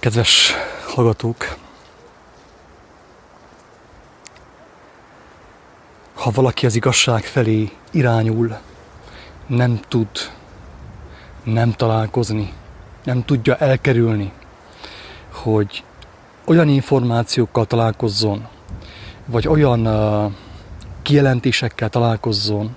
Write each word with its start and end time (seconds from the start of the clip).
Kedves 0.00 0.52
hallgatók, 0.86 1.56
ha 6.14 6.30
valaki 6.30 6.66
az 6.66 6.74
igazság 6.74 7.24
felé 7.24 7.70
irányul, 7.90 8.58
nem 9.46 9.80
tud 9.88 10.08
nem 11.42 11.72
találkozni, 11.72 12.52
nem 13.04 13.24
tudja 13.24 13.56
elkerülni, 13.56 14.32
hogy 15.32 15.84
olyan 16.44 16.68
információkkal 16.68 17.66
találkozzon, 17.66 18.48
vagy 19.26 19.48
olyan 19.48 19.86
kijelentésekkel 21.02 21.88
találkozzon, 21.88 22.76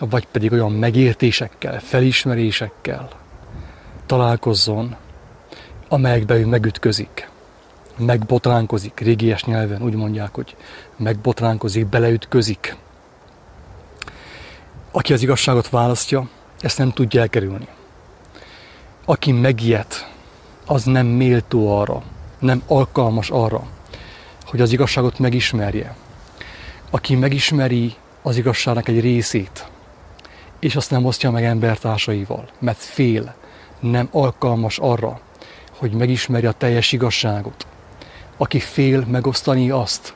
vagy 0.00 0.26
pedig 0.26 0.52
olyan 0.52 0.72
megértésekkel, 0.72 1.80
felismerésekkel 1.80 3.08
találkozzon, 4.06 4.96
amelyekben 5.92 6.36
ő 6.36 6.46
megütközik, 6.46 7.30
megbotránkozik, 7.96 9.00
régies 9.00 9.44
nyelven 9.44 9.82
úgy 9.82 9.94
mondják, 9.94 10.34
hogy 10.34 10.56
megbotránkozik, 10.96 11.86
beleütközik. 11.86 12.76
Aki 14.90 15.12
az 15.12 15.22
igazságot 15.22 15.68
választja, 15.68 16.28
ezt 16.60 16.78
nem 16.78 16.90
tudja 16.90 17.20
elkerülni. 17.20 17.66
Aki 19.04 19.32
megijed, 19.32 19.86
az 20.66 20.84
nem 20.84 21.06
méltó 21.06 21.78
arra, 21.78 22.02
nem 22.38 22.62
alkalmas 22.66 23.30
arra, 23.30 23.62
hogy 24.44 24.60
az 24.60 24.72
igazságot 24.72 25.18
megismerje. 25.18 25.96
Aki 26.90 27.14
megismeri 27.14 27.94
az 28.22 28.36
igazságnak 28.36 28.88
egy 28.88 29.00
részét, 29.00 29.66
és 30.58 30.76
azt 30.76 30.90
nem 30.90 31.04
osztja 31.04 31.30
meg 31.30 31.44
embertársaival, 31.44 32.48
mert 32.58 32.78
fél, 32.78 33.34
nem 33.80 34.08
alkalmas 34.12 34.78
arra, 34.78 35.20
hogy 35.82 35.92
megismerje 35.92 36.48
a 36.48 36.52
teljes 36.52 36.92
igazságot. 36.92 37.66
Aki 38.36 38.58
fél 38.58 39.04
megosztani 39.10 39.70
azt, 39.70 40.14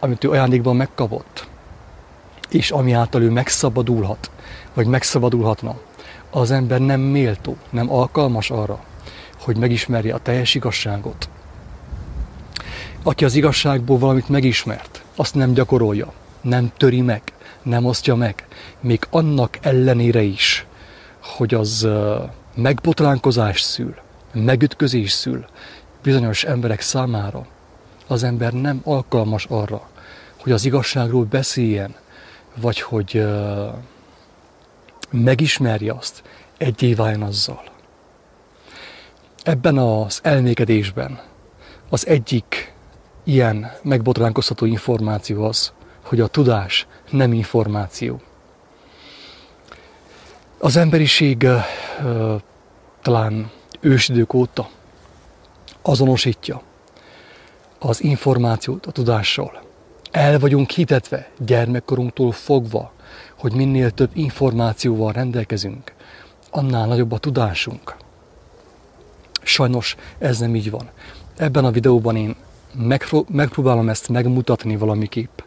amit 0.00 0.24
ő 0.24 0.30
ajándékban 0.30 0.76
megkapott, 0.76 1.48
és 2.48 2.70
ami 2.70 2.92
által 2.92 3.22
ő 3.22 3.30
megszabadulhat, 3.30 4.30
vagy 4.74 4.86
megszabadulhatna, 4.86 5.78
az 6.30 6.50
ember 6.50 6.80
nem 6.80 7.00
méltó, 7.00 7.56
nem 7.70 7.92
alkalmas 7.92 8.50
arra, 8.50 8.84
hogy 9.40 9.56
megismerje 9.56 10.14
a 10.14 10.18
teljes 10.18 10.54
igazságot. 10.54 11.28
Aki 13.02 13.24
az 13.24 13.34
igazságból 13.34 13.98
valamit 13.98 14.28
megismert, 14.28 15.04
azt 15.16 15.34
nem 15.34 15.52
gyakorolja, 15.52 16.12
nem 16.40 16.72
töri 16.76 17.00
meg, 17.00 17.22
nem 17.62 17.84
osztja 17.84 18.14
meg, 18.14 18.46
még 18.80 19.06
annak 19.10 19.58
ellenére 19.60 20.22
is, 20.22 20.66
hogy 21.20 21.54
az 21.54 21.88
megbotránkozás 22.54 23.60
szül, 23.60 23.94
megütközés 24.32 25.12
szül 25.12 25.46
bizonyos 26.02 26.44
emberek 26.44 26.80
számára, 26.80 27.46
az 28.06 28.22
ember 28.22 28.52
nem 28.52 28.80
alkalmas 28.84 29.46
arra, 29.48 29.88
hogy 30.40 30.52
az 30.52 30.64
igazságról 30.64 31.24
beszéljen, 31.24 31.94
vagy 32.56 32.80
hogy 32.80 33.26
megismerje 35.10 35.92
azt, 35.92 36.22
egyé 36.56 36.94
váljon 36.94 37.22
azzal. 37.22 37.62
Ebben 39.42 39.78
az 39.78 40.20
elmékedésben 40.22 41.20
az 41.88 42.06
egyik 42.06 42.72
ilyen 43.24 43.72
megbotránkoztató 43.82 44.66
információ 44.66 45.44
az, 45.44 45.72
hogy 46.02 46.20
a 46.20 46.26
tudás 46.26 46.86
nem 47.10 47.32
információ. 47.32 48.20
Az 50.58 50.76
emberiség 50.76 51.42
uh, 51.42 52.40
talán 53.02 53.50
ősidők 53.80 54.34
óta 54.34 54.68
azonosítja 55.82 56.62
az 57.78 58.02
információt 58.02 58.86
a 58.86 58.90
tudással. 58.90 59.62
El 60.10 60.38
vagyunk 60.38 60.70
hitetve 60.70 61.30
gyermekkorunktól 61.38 62.32
fogva, 62.32 62.92
hogy 63.38 63.52
minél 63.52 63.90
több 63.90 64.10
információval 64.12 65.12
rendelkezünk, 65.12 65.92
annál 66.50 66.86
nagyobb 66.86 67.12
a 67.12 67.18
tudásunk. 67.18 67.96
Sajnos 69.42 69.96
ez 70.18 70.38
nem 70.38 70.54
így 70.54 70.70
van. 70.70 70.90
Ebben 71.36 71.64
a 71.64 71.70
videóban 71.70 72.16
én 72.16 72.36
megpróbálom 73.28 73.88
ezt 73.88 74.08
megmutatni 74.08 74.76
valamiképp, 74.76 75.40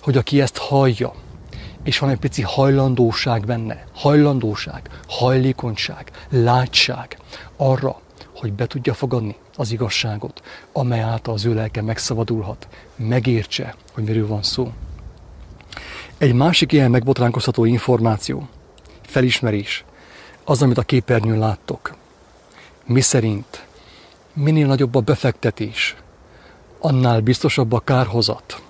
hogy 0.00 0.16
aki 0.16 0.40
ezt 0.40 0.56
hallja, 0.56 1.12
és 1.82 1.98
van 1.98 2.10
egy 2.10 2.18
pici 2.18 2.42
hajlandóság 2.42 3.44
benne, 3.44 3.86
hajlandóság, 3.94 4.90
hajlékonyság, 5.08 6.10
látság 6.28 7.18
arra, 7.56 8.00
hogy 8.34 8.52
be 8.52 8.66
tudja 8.66 8.94
fogadni 8.94 9.36
az 9.56 9.72
igazságot, 9.72 10.42
amely 10.72 11.00
által 11.00 11.34
az 11.34 11.44
ő 11.44 11.54
lelke 11.54 11.82
megszabadulhat, 11.82 12.68
megértse, 12.96 13.74
hogy 13.92 14.04
miről 14.04 14.26
van 14.26 14.42
szó. 14.42 14.72
Egy 16.18 16.32
másik 16.32 16.72
ilyen 16.72 16.90
megbotránkoztató 16.90 17.64
információ, 17.64 18.48
felismerés, 19.02 19.84
az, 20.44 20.62
amit 20.62 20.78
a 20.78 20.82
képernyőn 20.82 21.38
láttok. 21.38 21.94
Mi 22.84 23.00
szerint 23.00 23.66
minél 24.32 24.66
nagyobb 24.66 24.94
a 24.94 25.00
befektetés, 25.00 25.96
annál 26.78 27.20
biztosabb 27.20 27.72
a 27.72 27.80
kárhozat. 27.80 28.62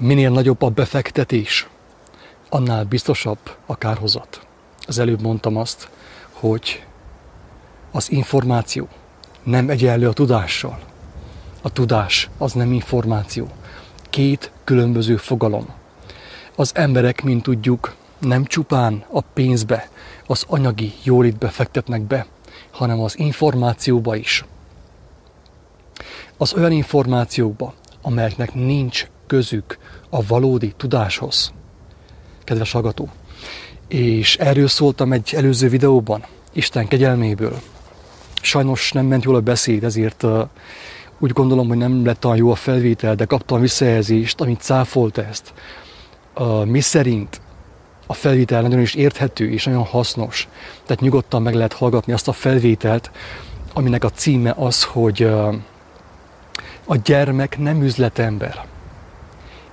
Minél 0.00 0.30
nagyobb 0.30 0.62
a 0.62 0.68
befektetés, 0.68 1.68
annál 2.48 2.84
biztosabb 2.84 3.38
a 3.66 3.76
kárhozat. 3.76 4.46
Az 4.86 4.98
előbb 4.98 5.20
mondtam 5.20 5.56
azt, 5.56 5.88
hogy 6.32 6.84
az 7.90 8.10
információ 8.10 8.88
nem 9.42 9.70
egyenlő 9.70 10.08
a 10.08 10.12
tudással. 10.12 10.78
A 11.62 11.72
tudás 11.72 12.30
az 12.38 12.52
nem 12.52 12.72
információ. 12.72 13.48
Két 14.10 14.52
különböző 14.64 15.16
fogalom. 15.16 15.68
Az 16.56 16.70
emberek, 16.74 17.22
mint 17.22 17.42
tudjuk, 17.42 17.94
nem 18.18 18.44
csupán 18.44 19.04
a 19.10 19.20
pénzbe, 19.20 19.88
az 20.26 20.44
anyagi 20.48 20.92
jólétbe 21.02 21.48
fektetnek 21.48 22.02
be, 22.02 22.26
hanem 22.70 23.00
az 23.00 23.18
információba 23.18 24.16
is. 24.16 24.44
Az 26.36 26.54
olyan 26.54 26.72
információkba, 26.72 27.74
amelyeknek 28.02 28.54
nincs 28.54 29.08
közük 29.28 29.78
a 30.10 30.26
valódi 30.26 30.72
tudáshoz. 30.76 31.52
Kedves 32.44 32.72
hallgató, 32.72 33.08
és 33.88 34.36
erről 34.36 34.68
szóltam 34.68 35.12
egy 35.12 35.32
előző 35.36 35.68
videóban, 35.68 36.24
Isten 36.52 36.88
kegyelméből. 36.88 37.60
Sajnos 38.40 38.92
nem 38.92 39.06
ment 39.06 39.24
jól 39.24 39.34
a 39.34 39.40
beszéd, 39.40 39.84
ezért 39.84 40.24
úgy 41.18 41.32
gondolom, 41.32 41.68
hogy 41.68 41.76
nem 41.76 42.04
lett 42.04 42.24
olyan 42.24 42.36
jó 42.36 42.50
a 42.50 42.54
felvétel, 42.54 43.14
de 43.14 43.24
kaptam 43.24 43.60
visszajelzést, 43.60 44.40
amit 44.40 44.60
cáfolt 44.60 45.18
ezt. 45.18 45.52
Mi 46.64 46.80
szerint 46.80 47.40
a 48.06 48.14
felvétel 48.14 48.62
nagyon 48.62 48.80
is 48.80 48.94
érthető 48.94 49.50
és 49.50 49.64
nagyon 49.64 49.84
hasznos. 49.84 50.48
Tehát 50.86 51.02
nyugodtan 51.02 51.42
meg 51.42 51.54
lehet 51.54 51.72
hallgatni 51.72 52.12
azt 52.12 52.28
a 52.28 52.32
felvételt, 52.32 53.10
aminek 53.72 54.04
a 54.04 54.10
címe 54.10 54.54
az, 54.56 54.84
hogy 54.84 55.22
a 56.84 56.96
gyermek 57.04 57.58
nem 57.58 57.82
üzletember. 57.82 58.66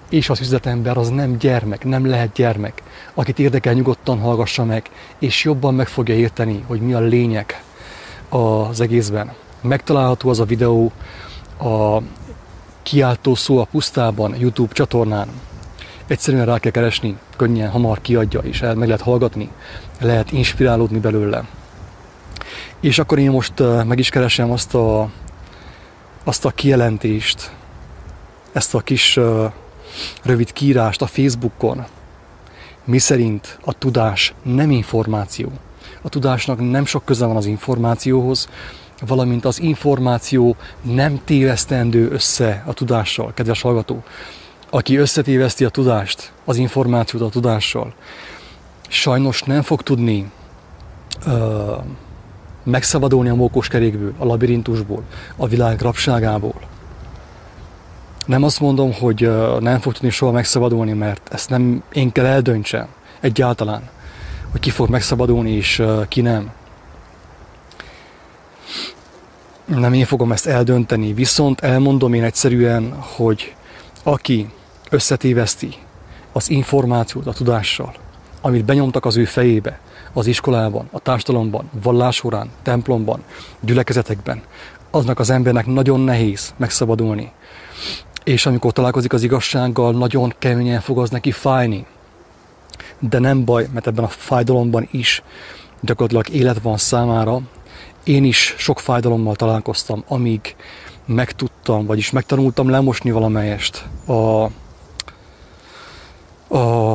És 0.10 0.30
az 0.30 0.40
üzletember 0.40 0.98
az 0.98 1.10
nem 1.10 1.38
gyermek, 1.38 1.84
nem 1.84 2.06
lehet 2.06 2.34
gyermek. 2.34 2.84
Akit 3.14 3.40
érdekel, 3.40 3.74
nyugodtan 3.74 4.20
hallgassa 4.20 4.66
meg, 4.66 4.90
és 5.20 5.44
jobban 5.44 5.74
meg 5.74 5.88
fogja 5.88 6.16
érteni, 6.16 6.64
hogy 6.68 6.82
mi 6.82 6.94
a 6.94 7.00
lényeg 7.00 7.64
az 8.30 8.82
egészben. 8.82 9.34
Megtalálható 9.62 10.30
az 10.30 10.40
a 10.40 10.46
videó 10.46 10.92
a 11.60 12.02
kiáltó 12.84 13.36
szó 13.36 13.58
a 13.58 13.68
pusztában 13.72 14.36
YouTube 14.40 14.74
csatornán. 14.74 15.28
Egyszerűen 16.08 16.46
rá 16.46 16.60
kell 16.60 16.72
keresni, 16.72 17.18
könnyen, 17.38 17.70
hamar 17.70 18.02
kiadja, 18.02 18.40
és 18.40 18.62
el 18.62 18.76
meg 18.76 18.88
lehet 18.88 19.04
hallgatni, 19.04 19.50
lehet 20.00 20.32
inspirálódni 20.32 21.00
belőle. 21.00 21.48
És 22.80 23.00
akkor 23.00 23.20
én 23.20 23.32
most 23.32 23.54
meg 23.86 24.00
is 24.00 24.10
keresem 24.10 24.52
azt 24.52 24.76
a, 24.76 25.10
azt 26.24 26.46
a 26.46 26.50
kijelentést, 26.50 27.52
ezt 28.52 28.76
a 28.76 28.80
kis 28.80 29.20
rövid 30.24 30.54
kírást 30.54 31.02
a 31.02 31.08
Facebookon, 31.08 31.86
mi 32.84 32.98
szerint 32.98 33.58
a 33.64 33.74
tudás 33.74 34.34
nem 34.44 34.72
információ. 34.72 35.52
A 36.02 36.10
tudásnak 36.10 36.70
nem 36.70 36.86
sok 36.86 37.06
köze 37.06 37.26
van 37.26 37.36
az 37.36 37.46
információhoz, 37.46 38.50
valamint 39.08 39.46
az 39.46 39.60
információ 39.62 40.56
nem 40.82 41.22
tévesztendő 41.26 42.10
össze 42.12 42.64
a 42.66 42.74
tudással, 42.74 43.34
kedves 43.34 43.62
hallgató. 43.62 44.04
Aki 44.70 44.96
összetéveszti 44.96 45.66
a 45.66 45.70
tudást, 45.70 46.32
az 46.46 46.58
információt 46.58 47.22
a 47.22 47.30
tudással, 47.30 47.94
sajnos 48.88 49.42
nem 49.42 49.62
fog 49.62 49.82
tudni 49.82 50.32
ö, 51.26 51.76
megszabadulni 52.64 53.30
a 53.30 53.36
mókoskerékből, 53.36 54.14
a 54.18 54.26
labirintusból, 54.26 55.04
a 55.36 55.48
világ 55.48 55.82
rabságából. 55.82 56.65
Nem 58.26 58.44
azt 58.44 58.60
mondom, 58.60 58.94
hogy 58.94 59.30
nem 59.60 59.80
fog 59.80 59.94
tudni 59.94 60.10
soha 60.10 60.32
megszabadulni, 60.32 60.94
mert 60.94 61.30
ezt 61.34 61.50
nem 61.50 61.84
én 61.92 62.12
kell 62.12 62.26
eldöntsem 62.26 62.88
egyáltalán, 63.20 63.90
hogy 64.52 64.60
ki 64.60 64.70
fog 64.70 64.90
megszabadulni 64.90 65.52
és 65.52 65.84
ki 66.08 66.22
nem. 66.22 66.52
nem 69.66 69.94
én 69.94 70.06
fogom 70.06 70.32
ezt 70.32 70.48
eldönteni, 70.48 71.14
viszont 71.14 71.62
elmondom 71.62 72.14
én 72.14 72.24
egyszerűen, 72.24 72.94
hogy 73.00 73.56
aki 74.04 74.50
összetéveszti 74.90 75.74
az 76.32 76.50
információt 76.50 77.28
a 77.28 77.34
tudással, 77.34 77.94
amit 78.42 78.66
benyomtak 78.66 79.06
az 79.06 79.18
ő 79.18 79.26
fejébe, 79.26 79.80
az 80.14 80.28
iskolában, 80.28 80.88
a 80.92 81.00
társadalomban, 81.00 81.70
vallásórán, 81.84 82.50
templomban, 82.64 83.24
gyülekezetekben, 83.60 84.42
aznak 84.90 85.20
az 85.20 85.30
embernek 85.30 85.66
nagyon 85.66 86.00
nehéz 86.00 86.54
megszabadulni. 86.58 87.32
És 88.26 88.46
amikor 88.46 88.72
találkozik 88.72 89.14
az 89.14 89.24
igazsággal, 89.24 89.92
nagyon 89.92 90.34
keményen 90.40 90.82
fog 90.82 91.00
az 91.00 91.10
neki 91.10 91.32
fájni. 91.32 91.86
De 93.00 93.20
nem 93.20 93.46
baj, 93.46 93.68
mert 93.74 93.88
ebben 93.88 94.04
a 94.04 94.08
fájdalomban 94.08 94.88
is 94.92 95.24
gyakorlatilag 95.82 96.42
élet 96.42 96.62
van 96.62 96.78
számára. 96.78 97.40
Én 98.04 98.24
is 98.24 98.56
sok 98.58 98.80
fájdalommal 98.80 99.36
találkoztam, 99.36 100.04
amíg 100.08 100.56
megtudtam, 101.06 101.86
vagyis 101.86 102.12
megtanultam 102.12 102.70
lemosni 102.70 103.12
valamelyest 103.12 103.86
a, 104.06 104.44
a, 106.58 106.94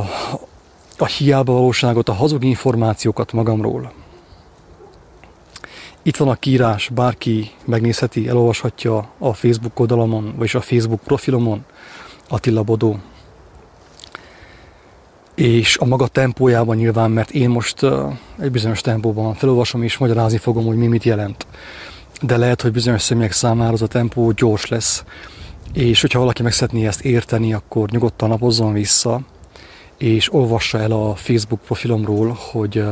a 0.99 1.07
hiába 1.19 1.53
valóságot, 1.53 2.09
a 2.09 2.13
hazug 2.13 2.45
információkat 2.45 3.33
magamról. 3.33 3.93
Itt 6.03 6.17
van 6.17 6.29
a 6.29 6.35
kiírás, 6.35 6.89
bárki 6.89 7.51
megnézheti, 7.65 8.29
elolvashatja 8.29 9.11
a 9.19 9.33
Facebook 9.33 9.81
oldalamon, 9.81 10.35
vagy 10.37 10.51
a 10.53 10.61
Facebook 10.61 11.01
profilomon, 11.01 11.65
Attila 12.29 12.63
Bodó. 12.63 12.99
És 15.35 15.77
a 15.77 15.85
maga 15.85 16.07
tempójában 16.07 16.77
nyilván, 16.77 17.11
mert 17.11 17.31
én 17.31 17.49
most 17.49 17.87
egy 18.39 18.51
bizonyos 18.51 18.81
tempóban 18.81 19.35
felolvasom 19.35 19.83
és 19.83 19.99
magyarázni 19.99 20.39
fogom, 20.39 20.67
hogy 20.67 20.77
mi 20.77 20.87
mit 20.87 21.05
jelent. 21.05 21.47
De 22.23 22.37
lehet, 22.37 22.63
hogy 22.63 22.73
bizonyos 22.73 23.03
személyek 23.03 23.33
számára 23.33 23.73
az 23.73 23.83
a 23.83 23.87
tempó 23.87 24.31
gyors 24.31 24.67
lesz, 24.67 25.05
és 25.73 26.01
hogyha 26.01 26.19
valaki 26.19 26.43
meg 26.43 26.53
szeretné 26.53 26.87
ezt 26.87 27.05
érteni, 27.05 27.53
akkor 27.53 27.91
nyugodtan 27.91 28.29
napozzon 28.29 28.73
vissza, 28.73 29.21
és 29.99 30.33
olvassa 30.33 30.79
el 30.79 30.91
a 30.93 31.15
Facebook 31.15 31.61
profilomról, 31.61 32.39
hogy 32.53 32.85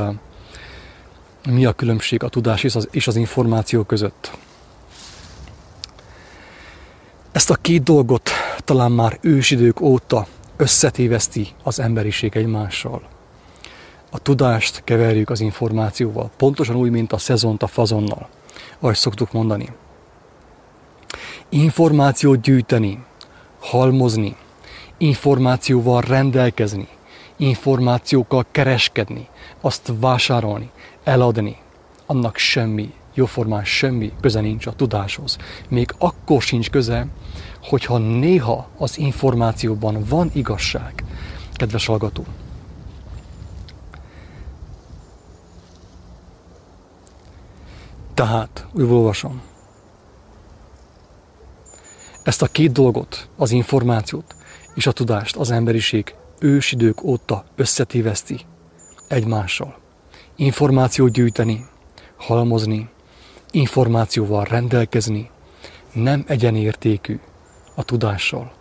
mi 1.50 1.64
a 1.64 1.72
különbség 1.72 2.22
a 2.22 2.28
tudás 2.28 2.62
és 2.62 2.74
az, 2.74 2.88
és 2.90 3.06
az 3.06 3.16
információ 3.16 3.82
között. 3.82 4.38
Ezt 7.32 7.50
a 7.50 7.54
két 7.54 7.82
dolgot 7.82 8.30
talán 8.58 8.92
már 8.92 9.18
ősidők 9.20 9.80
óta 9.80 10.26
összetéveszti 10.56 11.48
az 11.62 11.80
emberiség 11.80 12.36
egymással. 12.36 13.02
A 14.10 14.18
tudást 14.18 14.84
keverjük 14.84 15.30
az 15.30 15.40
információval, 15.40 16.30
pontosan 16.36 16.76
úgy, 16.76 16.90
mint 16.90 17.12
a 17.12 17.18
szezont 17.18 17.62
a 17.62 17.66
fazonnal, 17.66 18.28
ahogy 18.78 18.96
szoktuk 18.96 19.32
mondani. 19.32 19.72
Információt 21.48 22.40
gyűjteni, 22.40 23.04
halmozni, 23.60 24.36
információval 24.96 26.00
rendelkezni, 26.00 26.88
információkkal 27.36 28.46
kereskedni, 28.50 29.28
azt 29.60 29.92
vásárolni, 30.00 30.70
eladni, 31.08 31.56
annak 32.06 32.36
semmi, 32.36 32.92
jóformán 33.14 33.64
semmi 33.64 34.12
köze 34.20 34.40
nincs 34.40 34.66
a 34.66 34.72
tudáshoz. 34.72 35.36
Még 35.68 35.94
akkor 35.98 36.42
sincs 36.42 36.70
köze, 36.70 37.06
hogyha 37.62 37.98
néha 37.98 38.68
az 38.76 38.98
információban 38.98 40.04
van 40.08 40.30
igazság, 40.32 41.04
kedves 41.52 41.86
hallgató. 41.86 42.24
Tehát, 48.14 48.66
újból 48.72 48.96
olvasom. 48.96 49.42
Ezt 52.22 52.42
a 52.42 52.46
két 52.46 52.72
dolgot, 52.72 53.28
az 53.36 53.50
információt 53.50 54.36
és 54.74 54.86
a 54.86 54.92
tudást 54.92 55.36
az 55.36 55.50
emberiség 55.50 56.14
ősidők 56.38 57.02
óta 57.02 57.44
összetéveszti 57.56 58.40
egymással. 59.08 59.87
Információt 60.40 61.10
gyűjteni, 61.10 61.66
halmozni, 62.16 62.88
információval 63.50 64.44
rendelkezni 64.44 65.30
nem 65.92 66.24
egyenértékű 66.26 67.18
a 67.74 67.82
tudással. 67.82 68.52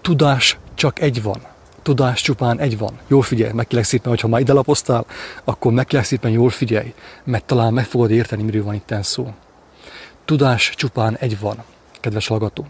Tudás 0.00 0.58
csak 0.74 1.00
egy 1.00 1.22
van. 1.22 1.40
Tudás 1.82 2.20
csupán 2.20 2.58
egy 2.58 2.78
van. 2.78 2.98
Jól 3.06 3.22
figyelj, 3.22 3.52
meg 3.52 3.66
kell 3.66 3.82
szépen, 3.82 4.08
hogyha 4.08 4.28
már 4.28 4.40
ide 4.40 4.52
lapoztál, 4.52 5.06
akkor 5.44 5.72
meg 5.72 5.86
kell 5.86 6.02
szépen 6.02 6.30
jól 6.30 6.50
figyelj, 6.50 6.94
mert 7.24 7.44
talán 7.44 7.72
meg 7.72 7.84
fogod 7.84 8.10
érteni, 8.10 8.42
miről 8.42 8.64
van 8.64 8.74
itt 8.74 8.94
szó. 9.00 9.34
Tudás 10.24 10.72
csupán 10.76 11.16
egy 11.16 11.38
van, 11.38 11.62
kedves 12.00 12.26
hallgató. 12.26 12.66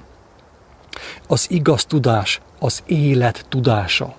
Az 1.26 1.50
igaz 1.50 1.85
tudás 1.85 2.41
az 2.59 2.82
élet 2.87 3.47
tudása. 3.49 4.14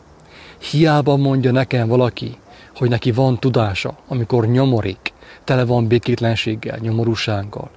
Hiába 0.58 1.16
mondja 1.16 1.52
nekem 1.52 1.88
valaki, 1.88 2.38
hogy 2.78 2.90
neki 2.90 3.12
van 3.12 3.40
tudása, 3.40 3.98
amikor 4.08 4.48
nyomorik, 4.48 5.14
tele 5.44 5.66
van 5.66 5.88
békétlenséggel, 5.88 6.78
nyomorúsággal, 6.78 7.70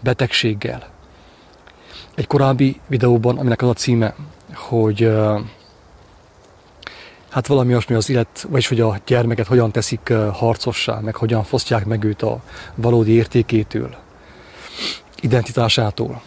betegséggel. 0.00 0.88
Egy 2.14 2.26
korábbi 2.26 2.80
videóban, 2.86 3.38
aminek 3.38 3.62
az 3.62 3.68
a 3.68 3.72
címe, 3.72 4.14
hogy 4.54 5.12
hát 7.30 7.46
valami 7.46 7.70
olyasmi 7.70 7.94
az 7.94 8.10
élet, 8.10 8.46
vagyis 8.48 8.68
hogy 8.68 8.80
a 8.80 9.00
gyermeket 9.06 9.46
hogyan 9.46 9.72
teszik 9.72 10.12
harcossá, 10.32 10.98
meg 10.98 11.16
hogyan 11.16 11.42
fosztják 11.42 11.84
meg 11.84 12.04
őt 12.04 12.22
a 12.22 12.40
valódi 12.74 13.12
értékétől, 13.12 13.96
identitásától. 15.20 16.22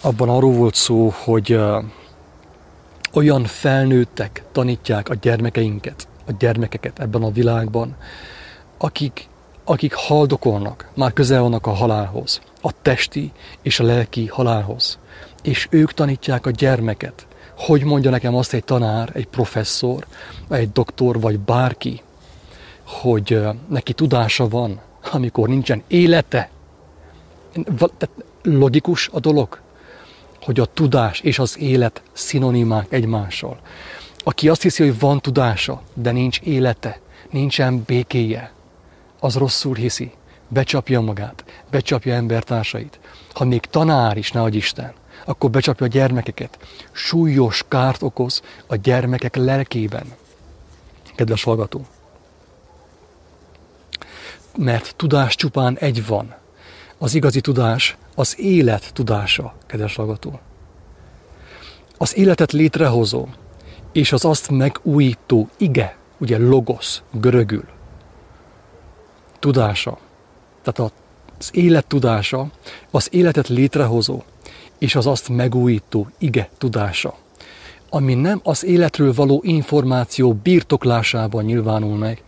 Abban 0.00 0.28
arról 0.28 0.52
volt 0.52 0.74
szó, 0.74 1.12
hogy 1.24 1.58
olyan 3.12 3.44
felnőttek 3.44 4.42
tanítják 4.52 5.08
a 5.08 5.14
gyermekeinket, 5.14 6.06
a 6.26 6.32
gyermekeket 6.38 6.98
ebben 6.98 7.22
a 7.22 7.30
világban, 7.30 7.96
akik, 8.78 9.28
akik 9.64 9.92
haldokolnak, 9.94 10.90
már 10.94 11.12
közel 11.12 11.40
vannak 11.40 11.66
a 11.66 11.70
halálhoz, 11.70 12.40
a 12.60 12.82
testi 12.82 13.32
és 13.62 13.80
a 13.80 13.84
lelki 13.84 14.26
halálhoz. 14.26 14.98
És 15.42 15.66
ők 15.70 15.92
tanítják 15.92 16.46
a 16.46 16.50
gyermeket, 16.50 17.26
hogy 17.56 17.84
mondja 17.84 18.10
nekem 18.10 18.34
azt 18.34 18.52
egy 18.52 18.64
tanár, 18.64 19.10
egy 19.12 19.26
professzor, 19.26 20.06
egy 20.50 20.72
doktor, 20.72 21.20
vagy 21.20 21.38
bárki, 21.38 22.02
hogy 22.84 23.40
neki 23.68 23.92
tudása 23.92 24.48
van, 24.48 24.80
amikor 25.12 25.48
nincsen 25.48 25.82
élete. 25.86 26.50
Logikus 28.42 29.08
a 29.12 29.20
dolog? 29.20 29.60
hogy 30.44 30.60
a 30.60 30.64
tudás 30.64 31.20
és 31.20 31.38
az 31.38 31.58
élet 31.58 32.02
szinonimák 32.12 32.92
egymással. 32.92 33.60
Aki 34.22 34.48
azt 34.48 34.62
hiszi, 34.62 34.82
hogy 34.82 34.98
van 34.98 35.20
tudása, 35.20 35.82
de 35.94 36.10
nincs 36.10 36.40
élete, 36.40 37.00
nincsen 37.30 37.82
békéje, 37.86 38.52
az 39.20 39.34
rosszul 39.34 39.74
hiszi, 39.74 40.12
becsapja 40.48 41.00
magát, 41.00 41.44
becsapja 41.70 42.14
embertársait. 42.14 43.00
Ha 43.32 43.44
még 43.44 43.60
tanár 43.60 44.16
is, 44.16 44.32
ne 44.32 44.48
Isten, 44.48 44.92
akkor 45.24 45.50
becsapja 45.50 45.86
a 45.86 45.88
gyermekeket. 45.88 46.58
Súlyos 46.92 47.64
kárt 47.68 48.02
okoz 48.02 48.42
a 48.66 48.76
gyermekek 48.76 49.36
lelkében. 49.36 50.04
Kedves 51.14 51.42
hallgató! 51.42 51.86
Mert 54.56 54.94
tudás 54.96 55.34
csupán 55.34 55.78
egy 55.78 56.06
van. 56.06 56.34
Az 56.98 57.14
igazi 57.14 57.40
tudás 57.40 57.96
az 58.14 58.38
élet 58.38 58.92
tudása, 58.92 59.54
kedves 59.66 59.96
hallgató. 59.96 60.40
Az 61.98 62.16
életet 62.16 62.52
létrehozó 62.52 63.26
és 63.92 64.12
az 64.12 64.24
azt 64.24 64.50
megújító 64.50 65.48
ige, 65.56 65.96
ugye 66.18 66.38
logos, 66.38 67.02
görögül, 67.10 67.64
tudása. 69.38 69.98
Tehát 70.62 70.92
az 71.38 71.50
élet 71.52 71.86
tudása, 71.86 72.46
az 72.90 73.08
életet 73.10 73.48
létrehozó 73.48 74.22
és 74.78 74.94
az 74.94 75.06
azt 75.06 75.28
megújító 75.28 76.08
ige 76.18 76.48
tudása, 76.58 77.14
ami 77.90 78.14
nem 78.14 78.40
az 78.42 78.64
életről 78.64 79.12
való 79.12 79.40
információ 79.44 80.34
birtoklásában 80.34 81.44
nyilvánul 81.44 81.96
meg, 81.96 82.22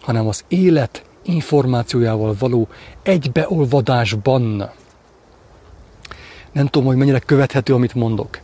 hanem 0.00 0.28
az 0.28 0.44
élet 0.48 1.04
információjával 1.22 2.34
való 2.38 2.68
egybeolvadásban. 3.02 4.70
Nem 6.52 6.66
tudom, 6.66 6.86
hogy 6.86 6.96
mennyire 6.96 7.18
követhető, 7.18 7.74
amit 7.74 7.94
mondok. 7.94 8.40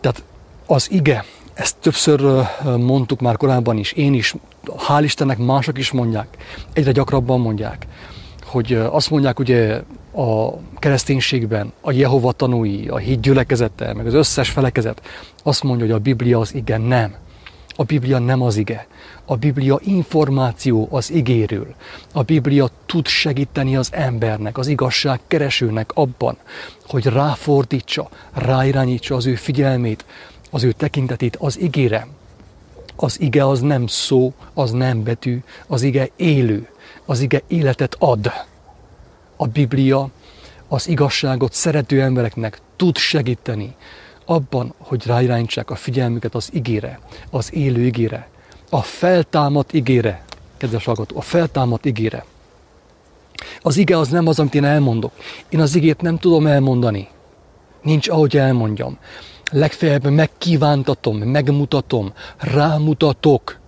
Tehát 0.00 0.22
az 0.66 0.90
ige, 0.90 1.24
ezt 1.54 1.76
többször 1.80 2.46
mondtuk 2.78 3.20
már 3.20 3.36
korábban 3.36 3.76
is, 3.76 3.92
én 3.92 4.14
is, 4.14 4.34
hál' 4.66 5.00
Istennek 5.02 5.38
mások 5.38 5.78
is 5.78 5.90
mondják, 5.90 6.36
egyre 6.72 6.92
gyakrabban 6.92 7.40
mondják, 7.40 7.86
hogy 8.44 8.72
azt 8.72 9.10
mondják 9.10 9.38
ugye 9.38 9.82
a 10.14 10.58
kereszténységben, 10.78 11.72
a 11.80 11.92
Jehova 11.92 12.32
tanúi, 12.32 12.88
a 12.88 12.96
híd 12.96 13.20
gyülekezete, 13.20 13.94
meg 13.94 14.06
az 14.06 14.14
összes 14.14 14.50
felekezet 14.50 15.02
azt 15.42 15.62
mondja, 15.62 15.84
hogy 15.84 15.94
a 15.94 15.98
Biblia 15.98 16.38
az 16.38 16.54
igen, 16.54 16.80
nem. 16.80 17.14
A 17.76 17.84
Biblia 17.84 18.18
nem 18.18 18.42
az 18.42 18.56
ige. 18.56 18.86
A 19.24 19.36
Biblia 19.36 19.78
információ 19.82 20.88
az 20.90 21.10
igéről. 21.10 21.74
A 22.12 22.22
Biblia 22.22 22.68
tud 22.86 23.06
segíteni 23.06 23.76
az 23.76 23.88
embernek, 23.92 24.58
az 24.58 24.66
igazság 24.66 25.20
keresőnek 25.26 25.90
abban, 25.94 26.36
hogy 26.86 27.06
ráfordítsa, 27.06 28.08
ráirányítsa 28.32 29.14
az 29.14 29.26
ő 29.26 29.34
figyelmét, 29.34 30.04
az 30.52 30.64
ő 30.64 30.72
tekintetét 30.72 31.36
az 31.36 31.60
igére. 31.60 32.06
Az 32.96 33.20
ige 33.20 33.46
az 33.48 33.60
nem 33.60 33.86
szó, 33.86 34.32
az 34.54 34.70
nem 34.70 35.02
betű, 35.02 35.42
az 35.66 35.82
ige 35.82 36.08
élő, 36.16 36.68
az 37.04 37.20
ige 37.20 37.42
életet 37.46 37.96
ad. 37.98 38.32
A 39.36 39.46
Biblia 39.46 40.08
az 40.68 40.88
igazságot 40.88 41.52
szerető 41.52 42.02
embereknek 42.02 42.60
tud 42.76 42.96
segíteni 42.96 43.74
abban, 44.24 44.74
hogy 44.78 45.06
ráirányítsák 45.06 45.70
a 45.70 45.74
figyelmüket 45.74 46.34
az 46.34 46.48
igére, 46.52 47.00
az 47.30 47.54
élő 47.54 47.84
igére, 47.84 48.28
a 48.70 48.82
feltámadt 48.82 49.72
igére, 49.72 50.24
kedves 50.56 50.84
hallgató, 50.84 51.16
a 51.16 51.20
feltámadt 51.20 51.84
igére. 51.84 52.24
Az 53.62 53.76
ige 53.76 53.98
az 53.98 54.08
nem 54.08 54.26
az, 54.26 54.38
amit 54.38 54.54
én 54.54 54.64
elmondok. 54.64 55.12
Én 55.48 55.60
az 55.60 55.74
igét 55.74 56.00
nem 56.00 56.18
tudom 56.18 56.46
elmondani. 56.46 57.08
Nincs 57.82 58.08
ahogy 58.08 58.36
elmondjam. 58.36 58.98
Legfeljebb 59.54 60.10
megkívántatom, 60.10 61.18
megmutatom, 61.18 62.12
rámutatok, 62.38 63.58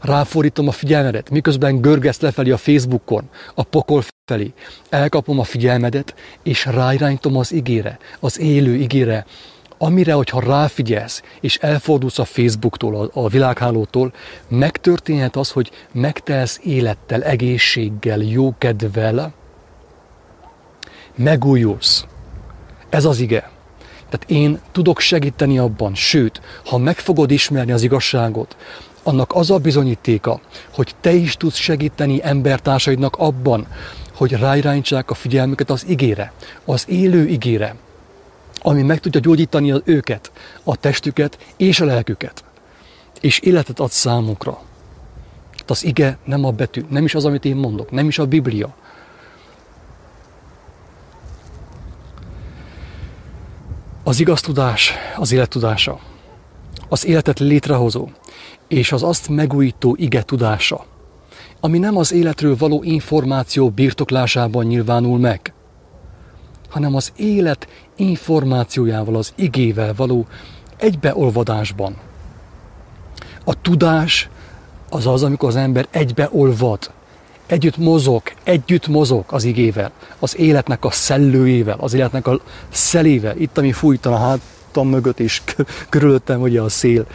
ráfordítom 0.00 0.68
a 0.68 0.72
figyelmedet, 0.72 1.30
miközben 1.30 1.80
görgesz 1.80 2.20
lefelé 2.20 2.50
a 2.50 2.56
Facebookon, 2.56 3.28
a 3.54 3.62
pokol 3.62 4.02
felé. 4.24 4.52
Elkapom 4.88 5.38
a 5.38 5.44
figyelmedet, 5.44 6.14
és 6.42 6.64
ráirányítom 6.64 7.36
az 7.36 7.52
igére, 7.52 7.98
az 8.20 8.38
élő 8.38 8.74
igére, 8.74 9.26
amire, 9.78 10.12
hogyha 10.12 10.40
ráfigyelsz, 10.40 11.22
és 11.40 11.56
elfordulsz 11.56 12.18
a 12.18 12.24
Facebooktól, 12.24 12.96
a, 12.96 13.20
a 13.20 13.28
világhálótól, 13.28 14.12
megtörténhet 14.48 15.36
az, 15.36 15.50
hogy 15.50 15.70
megtelsz 15.92 16.60
élettel, 16.62 17.22
egészséggel, 17.22 18.18
jókedvel, 18.18 19.32
megújulsz. 21.14 22.04
Ez 22.88 23.04
az 23.04 23.18
ige. 23.20 23.50
Tehát 24.10 24.30
én 24.30 24.60
tudok 24.72 25.00
segíteni 25.00 25.58
abban, 25.58 25.94
sőt, 25.94 26.40
ha 26.64 26.78
meg 26.78 26.98
fogod 26.98 27.30
ismerni 27.30 27.72
az 27.72 27.82
igazságot, 27.82 28.56
annak 29.02 29.34
az 29.34 29.50
a 29.50 29.58
bizonyítéka, 29.58 30.40
hogy 30.74 30.94
te 31.00 31.12
is 31.12 31.36
tudsz 31.36 31.56
segíteni 31.56 32.20
embertársaidnak 32.22 33.16
abban, 33.16 33.66
hogy 34.14 34.32
ráirányítsák 34.32 35.10
a 35.10 35.14
figyelmüket 35.14 35.70
az 35.70 35.84
igére, 35.88 36.32
az 36.64 36.84
élő 36.88 37.26
igére, 37.26 37.74
ami 38.62 38.82
meg 38.82 39.00
tudja 39.00 39.20
gyógyítani 39.20 39.70
az 39.70 39.82
őket, 39.84 40.32
a 40.64 40.76
testüket 40.76 41.38
és 41.56 41.80
a 41.80 41.84
lelküket. 41.84 42.44
És 43.20 43.38
életet 43.38 43.80
ad 43.80 43.90
számukra. 43.90 44.62
Az 45.66 45.84
ige 45.84 46.18
nem 46.24 46.44
a 46.44 46.50
betű, 46.50 46.84
nem 46.88 47.04
is 47.04 47.14
az, 47.14 47.24
amit 47.24 47.44
én 47.44 47.56
mondok, 47.56 47.90
nem 47.90 48.08
is 48.08 48.18
a 48.18 48.26
Biblia. 48.26 48.74
Az 54.02 54.20
igaz 54.20 54.40
tudás 54.40 54.92
az 55.16 55.32
élet 55.32 55.48
tudása. 55.48 55.98
Az 56.88 57.06
életet 57.06 57.38
létrehozó 57.38 58.08
és 58.68 58.92
az 58.92 59.02
azt 59.02 59.28
megújító 59.28 59.96
ige 59.98 60.22
tudása, 60.22 60.84
ami 61.60 61.78
nem 61.78 61.96
az 61.96 62.12
életről 62.12 62.56
való 62.56 62.82
információ 62.82 63.70
birtoklásában 63.70 64.64
nyilvánul 64.64 65.18
meg, 65.18 65.52
hanem 66.68 66.94
az 66.94 67.12
élet 67.16 67.68
információjával, 67.96 69.16
az 69.16 69.32
igével 69.34 69.94
való 69.96 70.26
egybeolvadásban. 70.76 71.96
A 73.44 73.60
tudás 73.60 74.28
az 74.90 75.06
az, 75.06 75.22
amikor 75.22 75.48
az 75.48 75.56
ember 75.56 75.86
egybeolvad, 75.90 76.90
együtt 77.50 77.76
mozog, 77.76 78.22
együtt 78.44 78.86
mozog 78.88 79.24
az 79.26 79.44
igével, 79.44 79.90
az 80.18 80.38
életnek 80.38 80.84
a 80.84 80.90
szellőjével, 80.90 81.76
az 81.80 81.94
életnek 81.94 82.26
a 82.26 82.40
szelével, 82.68 83.36
itt, 83.36 83.58
ami 83.58 83.72
fújtan 83.72 84.12
a 84.12 84.18
hátam 84.18 84.88
mögött, 84.88 85.20
és 85.20 85.42
körülöttem 85.88 86.40
ugye 86.40 86.60
a 86.60 86.68
szél. 86.68 87.06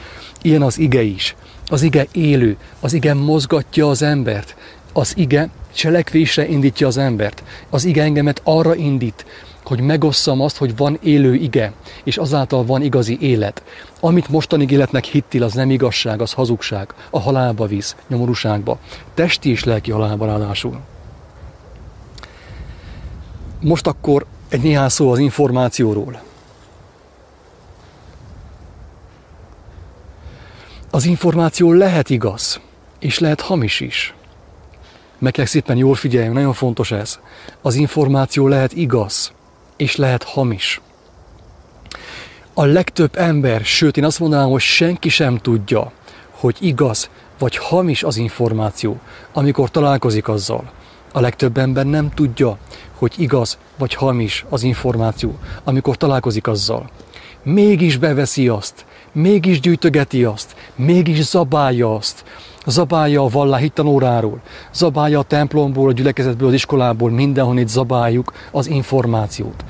Ilyen 0.42 0.62
az 0.62 0.77
ige 0.77 1.01
is. 1.01 1.36
Az 1.68 1.82
ige 1.82 2.08
élő, 2.12 2.58
az 2.80 2.94
ige 2.94 3.13
mozgatja 3.13 3.89
az 3.89 4.01
embert, 4.01 4.56
az 4.94 5.13
ige 5.18 5.50
cselekvésre 5.74 6.48
indítja 6.48 6.88
az 6.88 6.98
embert. 6.98 7.44
Az 7.70 7.86
ige 7.86 8.04
engemet 8.04 8.42
arra 8.44 8.75
indít, 8.75 9.25
hogy 9.67 9.79
megosszam 9.79 10.41
azt, 10.41 10.57
hogy 10.57 10.75
van 10.75 10.98
élő 11.01 11.36
ige, 11.36 11.74
és 12.03 12.17
azáltal 12.17 12.65
van 12.65 12.81
igazi 12.81 13.17
élet. 13.22 13.63
Amit 14.00 14.29
mostanig 14.29 14.72
életnek 14.72 15.03
hittil, 15.03 15.43
az 15.43 15.53
nem 15.53 15.69
igazság, 15.69 16.22
az 16.22 16.34
hazugság, 16.34 16.93
a 17.10 17.19
halálba 17.19 17.65
visz, 17.65 17.95
nyomorúságba. 18.07 18.79
Testi 19.13 19.50
és 19.50 19.63
lelki 19.63 19.91
halálba 19.91 20.25
ráadásul. 20.25 20.79
Most 23.62 23.88
akkor 23.88 24.25
egy 24.50 24.62
néhány 24.62 24.89
szó 24.89 25.12
az 25.12 25.19
információról. 25.19 26.22
Az 30.89 31.05
információ 31.05 31.72
lehet 31.72 32.10
igaz, 32.10 32.60
és 33.00 33.19
lehet 33.19 33.41
hamis 33.41 33.79
is. 33.79 34.13
Meg 35.17 35.31
kell 35.31 35.45
szépen 35.45 35.77
jól 35.77 35.95
figyeljünk, 35.95 36.34
nagyon 36.36 36.53
fontos 36.53 36.91
ez. 36.91 37.19
Az 37.62 37.75
információ 37.75 38.48
lehet 38.48 38.74
igaz, 38.74 39.34
és 39.77 39.96
lehet 39.96 40.24
hamis. 40.24 40.82
A 42.53 42.65
legtöbb 42.65 43.17
ember, 43.17 43.62
sőt 43.65 43.98
én 43.98 44.03
azt 44.03 44.20
mondanám, 44.20 44.50
hogy 44.50 44.62
senki 44.62 45.10
sem 45.10 45.38
tudja, 45.38 45.91
hogy 46.32 46.58
igaz 46.60 47.10
vagy 47.39 47.58
hamis 47.58 48.03
az 48.03 48.17
információ, 48.17 49.00
amikor 49.34 49.70
találkozik 49.72 50.27
azzal. 50.27 50.72
A 51.13 51.20
legtöbb 51.20 51.58
ember 51.58 51.86
nem 51.86 52.13
tudja, 52.13 52.58
hogy 52.96 53.13
igaz 53.17 53.58
vagy 53.77 53.94
hamis 53.94 54.46
az 54.50 54.63
információ, 54.63 55.39
amikor 55.63 55.98
találkozik 55.98 56.48
azzal. 56.48 56.89
Mégis 57.44 57.98
beveszi 57.98 58.48
azt, 58.48 58.86
mégis 59.12 59.60
gyűjtögeti 59.60 60.24
azt, 60.24 60.55
mégis 60.75 61.24
zabálja 61.24 61.96
azt, 61.96 62.24
zabálja 62.65 63.24
a 63.24 63.27
valláhi 63.27 63.69
tanóráról, 63.69 64.41
zabálja 64.74 65.19
a 65.19 65.24
templomból, 65.24 65.89
a 65.89 65.93
gyülekezetből, 65.93 66.48
az 66.48 66.53
iskolából, 66.53 67.10
mindenhonnét 67.10 67.67
zabáljuk 67.67 68.34
az 68.51 68.67
információt. 68.67 69.65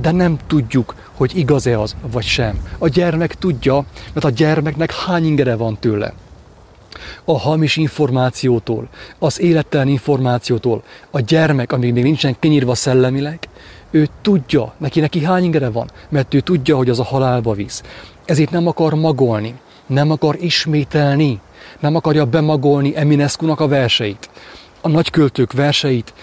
De 0.00 0.10
nem 0.10 0.38
tudjuk, 0.46 0.94
hogy 1.16 1.36
igaz-e 1.36 1.80
az, 1.80 1.96
vagy 2.10 2.24
sem. 2.24 2.58
A 2.78 2.88
gyermek 2.88 3.34
tudja, 3.34 3.84
mert 4.12 4.26
a 4.26 4.30
gyermeknek 4.30 4.94
hány 4.94 5.26
ingere 5.26 5.56
van 5.56 5.76
tőle. 5.80 6.12
A 7.24 7.38
hamis 7.38 7.76
információtól, 7.76 8.88
az 9.18 9.40
élettelen 9.40 9.88
információtól, 9.88 10.82
a 11.10 11.20
gyermek, 11.20 11.72
amíg 11.72 11.92
még 11.92 12.02
nincsen 12.02 12.36
kinyírva 12.38 12.74
szellemileg, 12.74 13.48
ő 13.90 14.08
tudja, 14.22 14.72
neki 14.76 15.00
neki 15.00 15.24
hány 15.24 15.44
ingere 15.44 15.70
van, 15.70 15.90
mert 16.08 16.34
ő 16.34 16.40
tudja, 16.40 16.76
hogy 16.76 16.88
az 16.88 17.00
a 17.00 17.04
halálba 17.04 17.52
visz. 17.52 17.82
Ezért 18.24 18.50
nem 18.50 18.66
akar 18.66 18.94
magolni, 18.94 19.54
nem 19.86 20.10
akar 20.10 20.36
ismételni, 20.40 21.40
nem 21.80 21.94
akarja 21.94 22.24
bemagolni 22.24 22.96
Eminescu-nak 22.96 23.60
a 23.60 23.68
verseit, 23.68 24.30
a 24.80 24.88
nagyköltők 24.88 25.52
verseit, 25.52 26.14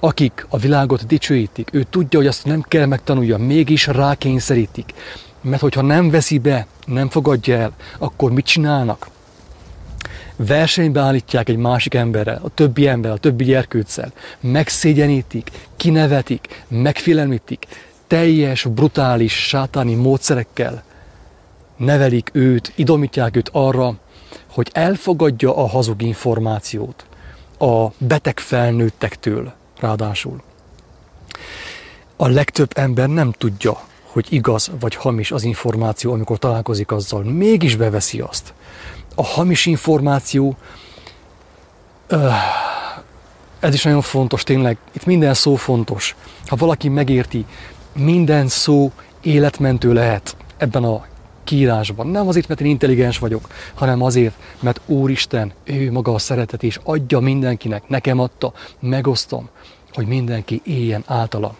akik 0.00 0.46
a 0.48 0.58
világot 0.58 1.06
dicsőítik. 1.06 1.68
Ő 1.72 1.82
tudja, 1.90 2.18
hogy 2.18 2.28
azt 2.28 2.44
nem 2.44 2.62
kell 2.62 2.86
megtanulja, 2.86 3.36
mégis 3.36 3.86
rákényszerítik. 3.86 4.94
Mert 5.40 5.60
hogyha 5.60 5.82
nem 5.82 6.10
veszi 6.10 6.38
be, 6.38 6.66
nem 6.86 7.08
fogadja 7.08 7.56
el, 7.56 7.72
akkor 7.98 8.32
mit 8.32 8.44
csinálnak? 8.44 9.08
Versenybe 10.36 11.00
állítják 11.00 11.48
egy 11.48 11.56
másik 11.56 11.94
emberrel, 11.94 12.40
a 12.42 12.48
többi 12.48 12.86
emberrel, 12.86 13.16
a 13.16 13.20
többi 13.20 13.44
gyerkőccel. 13.44 14.12
Megszégyenítik, 14.40 15.50
kinevetik, 15.76 16.64
megfélemlítik, 16.68 17.66
teljes, 18.06 18.64
brutális, 18.64 19.32
sátáni 19.32 19.94
módszerekkel 19.94 20.84
nevelik 21.76 22.30
őt, 22.32 22.72
idomítják 22.74 23.36
őt 23.36 23.50
arra, 23.52 23.94
hogy 24.56 24.70
elfogadja 24.72 25.56
a 25.56 25.66
hazug 25.66 26.02
információt 26.02 27.06
a 27.58 27.86
beteg 27.98 28.38
felnőttektől 28.38 29.52
ráadásul. 29.80 30.42
A 32.16 32.28
legtöbb 32.28 32.70
ember 32.74 33.08
nem 33.08 33.32
tudja, 33.32 33.80
hogy 34.02 34.26
igaz 34.28 34.70
vagy 34.80 34.94
hamis 34.94 35.32
az 35.32 35.42
információ, 35.42 36.12
amikor 36.12 36.38
találkozik 36.38 36.90
azzal. 36.90 37.22
Mégis 37.22 37.76
beveszi 37.76 38.20
azt. 38.20 38.54
A 39.14 39.24
hamis 39.24 39.66
információ, 39.66 40.56
ez 43.60 43.74
is 43.74 43.82
nagyon 43.82 44.02
fontos 44.02 44.42
tényleg, 44.42 44.78
itt 44.92 45.04
minden 45.04 45.34
szó 45.34 45.54
fontos. 45.54 46.16
Ha 46.46 46.56
valaki 46.56 46.88
megérti, 46.88 47.44
minden 47.92 48.48
szó 48.48 48.92
életmentő 49.20 49.92
lehet 49.92 50.36
ebben 50.56 50.84
a 50.84 51.06
kiírásban. 51.46 52.06
Nem 52.06 52.28
azért, 52.28 52.48
mert 52.48 52.60
én 52.60 52.66
intelligens 52.66 53.18
vagyok, 53.18 53.48
hanem 53.74 54.02
azért, 54.02 54.34
mert 54.60 54.80
Úristen, 54.86 55.52
ő 55.64 55.92
maga 55.92 56.14
a 56.14 56.18
szeretet, 56.18 56.62
és 56.62 56.78
adja 56.84 57.18
mindenkinek, 57.20 57.88
nekem 57.88 58.20
adta, 58.20 58.52
megosztom, 58.80 59.48
hogy 59.92 60.06
mindenki 60.06 60.60
éljen 60.64 61.02
általa. 61.06 61.54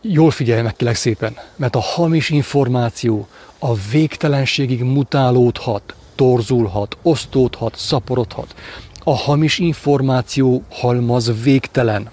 jól 0.00 0.30
figyelj 0.30 0.62
meg 0.62 0.76
kélek 0.76 0.94
szépen, 0.94 1.36
mert 1.56 1.76
a 1.76 1.80
hamis 1.80 2.30
információ 2.30 3.28
a 3.58 3.74
végtelenségig 3.74 4.82
mutálódhat, 4.82 5.94
torzulhat, 6.14 6.96
osztódhat, 7.02 7.76
szaporodhat. 7.76 8.54
A 9.04 9.16
hamis 9.16 9.58
információ 9.58 10.62
halmaz 10.70 11.42
végtelen. 11.42 12.10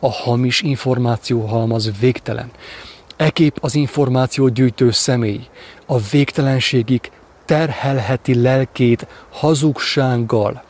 A 0.00 0.10
hamis 0.10 0.60
információ 0.62 1.40
halmaz 1.40 1.90
végtelen. 2.00 2.50
Ekép 3.16 3.58
az 3.60 3.74
információ 3.74 4.48
gyűjtő 4.48 4.90
személy 4.90 5.46
a 5.86 5.98
végtelenségig 5.98 7.10
terhelheti 7.44 8.42
lelkét 8.42 9.06
hazugsággal, 9.30 10.62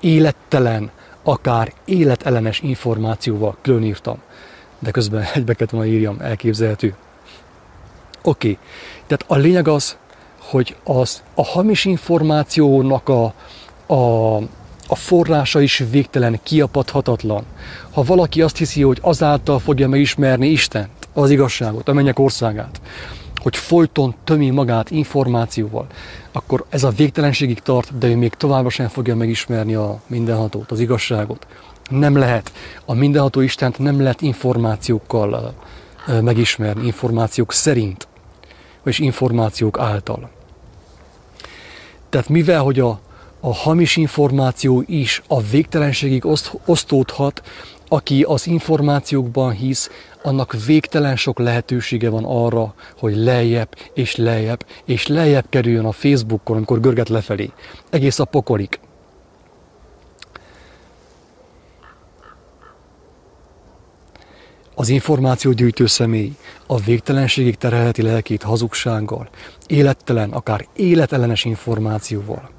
élettelen, 0.00 0.90
akár 1.22 1.72
életellenes 1.84 2.60
információval 2.60 3.56
külön 3.62 3.84
írtam. 3.84 4.18
De 4.78 4.90
közben 4.90 5.22
egybe 5.34 5.54
kellett 5.54 5.86
írjam, 5.86 6.20
elképzelhető. 6.20 6.94
Oké, 8.22 8.50
okay. 8.50 8.58
tehát 9.06 9.24
a 9.26 9.36
lényeg 9.36 9.68
az, 9.68 9.96
hogy 10.38 10.76
az, 10.84 11.22
a 11.34 11.44
hamis 11.44 11.84
információnak 11.84 13.08
a, 13.08 13.34
a, 13.86 14.36
a 14.88 14.94
forrása 14.94 15.60
is 15.60 15.84
végtelen, 15.90 16.40
kiapadhatatlan. 16.42 17.44
Ha 17.90 18.02
valaki 18.02 18.42
azt 18.42 18.56
hiszi, 18.56 18.82
hogy 18.82 18.98
azáltal 19.02 19.58
fogja 19.58 19.88
megismerni 19.88 20.48
Istent, 20.48 20.97
az 21.22 21.30
igazságot, 21.30 21.88
a 21.88 21.92
mennyek 21.92 22.18
országát, 22.18 22.80
hogy 23.36 23.56
folyton 23.56 24.14
tömi 24.24 24.50
magát 24.50 24.90
információval, 24.90 25.86
akkor 26.32 26.64
ez 26.68 26.84
a 26.84 26.90
végtelenségig 26.90 27.60
tart, 27.60 27.98
de 27.98 28.06
ő 28.06 28.16
még 28.16 28.34
továbbra 28.34 28.70
sem 28.70 28.88
fogja 28.88 29.16
megismerni 29.16 29.74
a 29.74 30.00
mindenhatót, 30.06 30.70
az 30.70 30.80
igazságot. 30.80 31.46
Nem 31.90 32.16
lehet. 32.16 32.52
A 32.84 32.94
mindenható 32.94 33.40
Istent 33.40 33.78
nem 33.78 34.00
lehet 34.00 34.22
információkkal 34.22 35.54
megismerni, 36.22 36.86
információk 36.86 37.52
szerint, 37.52 38.08
és 38.84 38.98
információk 38.98 39.78
által. 39.78 40.30
Tehát 42.08 42.28
mivel, 42.28 42.62
hogy 42.62 42.80
a, 42.80 43.00
a 43.40 43.54
hamis 43.54 43.96
információ 43.96 44.82
is 44.86 45.22
a 45.28 45.40
végtelenségig 45.40 46.24
oszt, 46.24 46.52
osztódhat, 46.64 47.42
aki 47.88 48.22
az 48.22 48.46
információkban 48.46 49.52
hisz, 49.52 49.90
annak 50.22 50.64
végtelen 50.66 51.16
sok 51.16 51.38
lehetősége 51.38 52.10
van 52.10 52.24
arra, 52.24 52.74
hogy 52.98 53.16
lejjebb 53.16 53.76
és 53.94 54.16
lejjebb 54.16 54.66
és 54.84 55.06
lejjebb 55.06 55.46
kerüljön 55.48 55.84
a 55.84 55.92
Facebookon, 55.92 56.56
amikor 56.56 56.80
görget 56.80 57.08
lefelé. 57.08 57.50
Egész 57.90 58.18
a 58.18 58.24
pokolik. 58.24 58.80
Az 64.74 64.88
információgyűjtő 64.88 65.86
személy 65.86 66.32
a 66.66 66.78
végtelenségig 66.78 67.56
terelheti 67.56 68.02
lelkét 68.02 68.42
hazugsággal, 68.42 69.28
élettelen, 69.66 70.30
akár 70.30 70.66
életellenes 70.76 71.44
információval. 71.44 72.50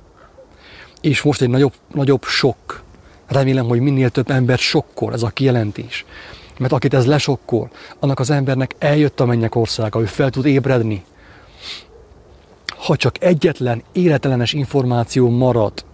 És 1.02 1.22
most 1.22 1.42
egy 1.42 1.50
nagyobb, 1.50 1.74
nagyobb 1.94 2.24
sok. 2.24 2.84
Remélem, 3.30 3.68
hogy 3.68 3.80
minél 3.80 4.10
több 4.10 4.32
ember 4.32 4.58
sokkol 4.58 5.14
ez 5.14 5.24
a 5.24 5.28
kijelentés. 5.28 6.06
Mert 6.58 6.74
akit 6.74 6.94
ez 6.94 7.06
lesokkol, 7.06 7.70
annak 8.00 8.20
az 8.20 8.30
embernek 8.30 8.76
eljött 8.80 9.20
a 9.20 9.26
mennyek 9.26 9.56
országa, 9.56 10.02
ő 10.02 10.06
fel 10.06 10.30
tud 10.30 10.46
ébredni. 10.46 11.04
Ha 12.68 12.96
csak 12.96 13.24
egyetlen 13.24 13.84
életellenes 13.92 14.54
információ 14.54 15.30
marad 15.30 15.86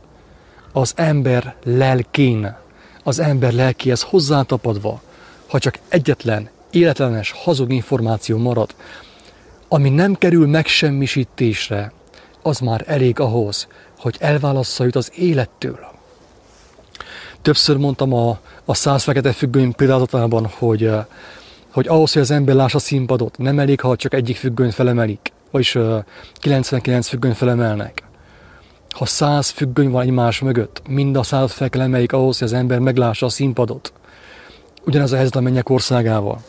az 0.72 0.94
ember 0.96 1.56
lelkén, 1.64 2.56
az 3.04 3.20
ember 3.20 3.54
lelkéhez 3.54 4.02
hozzátapadva, 4.02 5.02
ha 5.48 5.60
csak 5.60 5.80
egyetlen 5.88 6.50
életlenes, 6.72 7.32
hazug 7.32 7.72
információ 7.72 8.38
marad, 8.38 8.76
ami 9.68 9.90
nem 9.90 10.14
kerül 10.14 10.48
megsemmisítésre, 10.48 11.92
az 12.42 12.60
már 12.60 12.84
elég 12.88 13.20
ahhoz, 13.20 13.68
hogy 13.98 14.16
elválassza 14.20 14.86
őt 14.86 14.96
az 14.96 15.12
élettől. 15.16 15.95
Többször 17.46 17.78
mondtam 17.78 18.14
a, 18.14 18.40
a 18.66 18.74
száz 18.74 19.04
fekete 19.04 19.32
függöny 19.32 19.76
példázatában, 19.76 20.46
hogy, 20.58 20.84
eh, 20.84 21.06
hogy 21.72 21.88
ahhoz, 21.88 22.14
hogy 22.14 22.22
az 22.22 22.32
ember 22.32 22.56
lássa 22.56 22.78
a 22.78 22.82
színpadot, 22.82 23.38
nem 23.38 23.60
elég, 23.60 23.82
ha 23.82 23.96
csak 23.96 24.14
egyik 24.14 24.36
függönyt 24.36 24.74
felemelik, 24.74 25.32
vagyis 25.52 25.78
99 26.34 27.06
eh, 27.06 27.12
függöny 27.12 27.34
felemelnek. 27.34 28.04
Ha 28.90 29.06
száz 29.06 29.50
függöny 29.50 29.90
van 29.90 30.02
egymás 30.02 30.40
mögött, 30.40 30.82
mind 30.88 31.16
a 31.16 31.24
százat 31.24 31.52
fel 31.52 31.70
kell 31.70 31.82
emeljék 31.82 32.12
ahhoz, 32.12 32.38
hogy 32.38 32.48
az 32.48 32.54
ember 32.54 32.80
meglássa 32.80 33.26
a 33.26 33.30
színpadot. 33.30 33.94
Ugyanez 34.86 35.12
a 35.12 35.16
helyzet 35.16 35.36
a 35.36 35.42
mennyek 35.42 35.70
országával. 35.70 36.42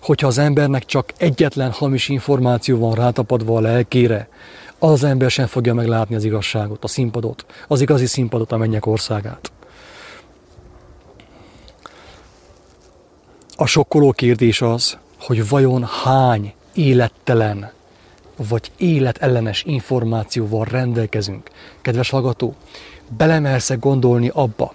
Hogyha 0.00 0.26
az 0.26 0.38
embernek 0.38 0.84
csak 0.84 1.12
egyetlen 1.16 1.70
hamis 1.70 2.08
információ 2.08 2.78
van 2.78 2.94
rátapadva 2.94 3.56
a 3.56 3.60
lelkére, 3.60 4.28
az 4.78 5.04
ember 5.04 5.30
sem 5.30 5.46
fogja 5.46 5.74
meglátni 5.74 6.14
az 6.14 6.24
igazságot, 6.24 6.84
a 6.84 6.88
színpadot, 6.88 7.44
az 7.68 7.80
igazi 7.80 8.06
színpadot, 8.06 8.52
a 8.52 8.56
mennyek 8.56 8.86
országát. 8.86 9.52
A 13.60 13.66
sokkoló 13.66 14.12
kérdés 14.12 14.62
az, 14.62 14.98
hogy 15.18 15.48
vajon 15.48 15.84
hány 16.04 16.52
élettelen 16.74 17.70
vagy 18.36 18.70
életellenes 18.76 19.62
információval 19.66 20.64
rendelkezünk. 20.64 21.50
Kedves 21.80 22.10
hallgató, 22.10 22.54
belemersz 23.16 23.72
gondolni 23.78 24.30
abba, 24.34 24.74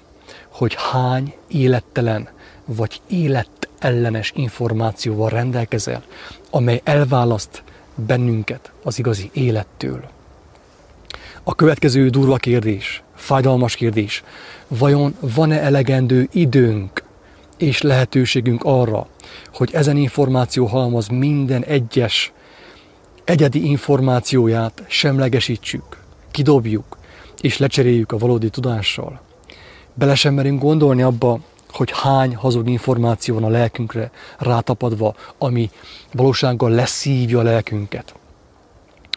hogy 0.49 0.75
hány 0.91 1.33
élettelen 1.47 2.29
vagy 2.65 3.01
életellenes 3.07 4.31
információval 4.35 5.29
rendelkezel, 5.29 6.03
amely 6.49 6.81
elválaszt 6.83 7.63
bennünket 7.95 8.71
az 8.83 8.99
igazi 8.99 9.29
élettől. 9.33 10.03
A 11.43 11.55
következő 11.55 12.09
durva 12.09 12.35
kérdés, 12.35 13.03
fájdalmas 13.15 13.75
kérdés, 13.75 14.23
vajon 14.67 15.15
van-e 15.19 15.61
elegendő 15.61 16.27
időnk 16.31 17.04
és 17.57 17.81
lehetőségünk 17.81 18.63
arra, 18.63 19.07
hogy 19.53 19.69
ezen 19.73 19.97
információ 19.97 20.65
halmaz 20.65 21.07
minden 21.07 21.63
egyes 21.63 22.33
egyedi 23.25 23.69
információját 23.69 24.83
semlegesítsük, 24.87 25.83
kidobjuk, 26.31 26.97
és 27.41 27.57
lecseréljük 27.57 28.11
a 28.11 28.17
valódi 28.17 28.49
tudással. 28.49 29.21
Bele 29.93 30.15
sem 30.15 30.33
merünk 30.33 30.61
gondolni 30.61 31.01
abba, 31.01 31.39
hogy 31.69 31.91
hány 31.93 32.35
hazug 32.35 32.69
információ 32.69 33.33
van 33.33 33.43
a 33.43 33.49
lelkünkre 33.49 34.11
rátapadva, 34.37 35.15
ami 35.37 35.69
valósággal 36.11 36.69
leszívja 36.69 37.39
a 37.39 37.43
lelkünket. 37.43 38.13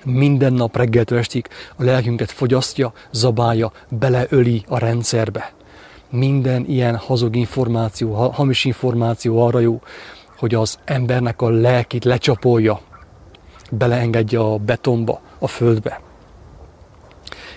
Minden 0.05 0.53
nap 0.53 0.77
reggeltől 0.77 1.19
estig 1.19 1.49
a 1.77 1.83
lelkünket 1.83 2.31
fogyasztja, 2.31 2.93
zabálja, 3.13 3.73
beleöli 3.89 4.65
a 4.69 4.79
rendszerbe. 4.79 5.53
Minden 6.11 6.65
ilyen 6.67 6.97
hazug 6.97 7.37
információ, 7.37 8.13
hamis 8.13 8.65
információ 8.65 9.47
arra 9.47 9.59
jó, 9.59 9.81
hogy 10.39 10.55
az 10.55 10.79
embernek 10.85 11.43
a 11.43 11.51
lelkét 11.51 12.05
lecsapolja, 12.05 12.81
beleengedje 13.71 14.39
a 14.41 14.57
betonba, 14.57 15.21
a 15.39 15.47
földbe. 15.47 16.01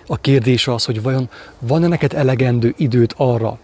A 0.07 0.17
kérdés 0.17 0.67
az, 0.67 0.85
hogy 0.85 1.01
vajon 1.01 1.29
van-e 1.59 1.87
neked 1.87 2.13
elegendő 2.13 2.73
időt 2.77 3.13
arra, 3.17 3.57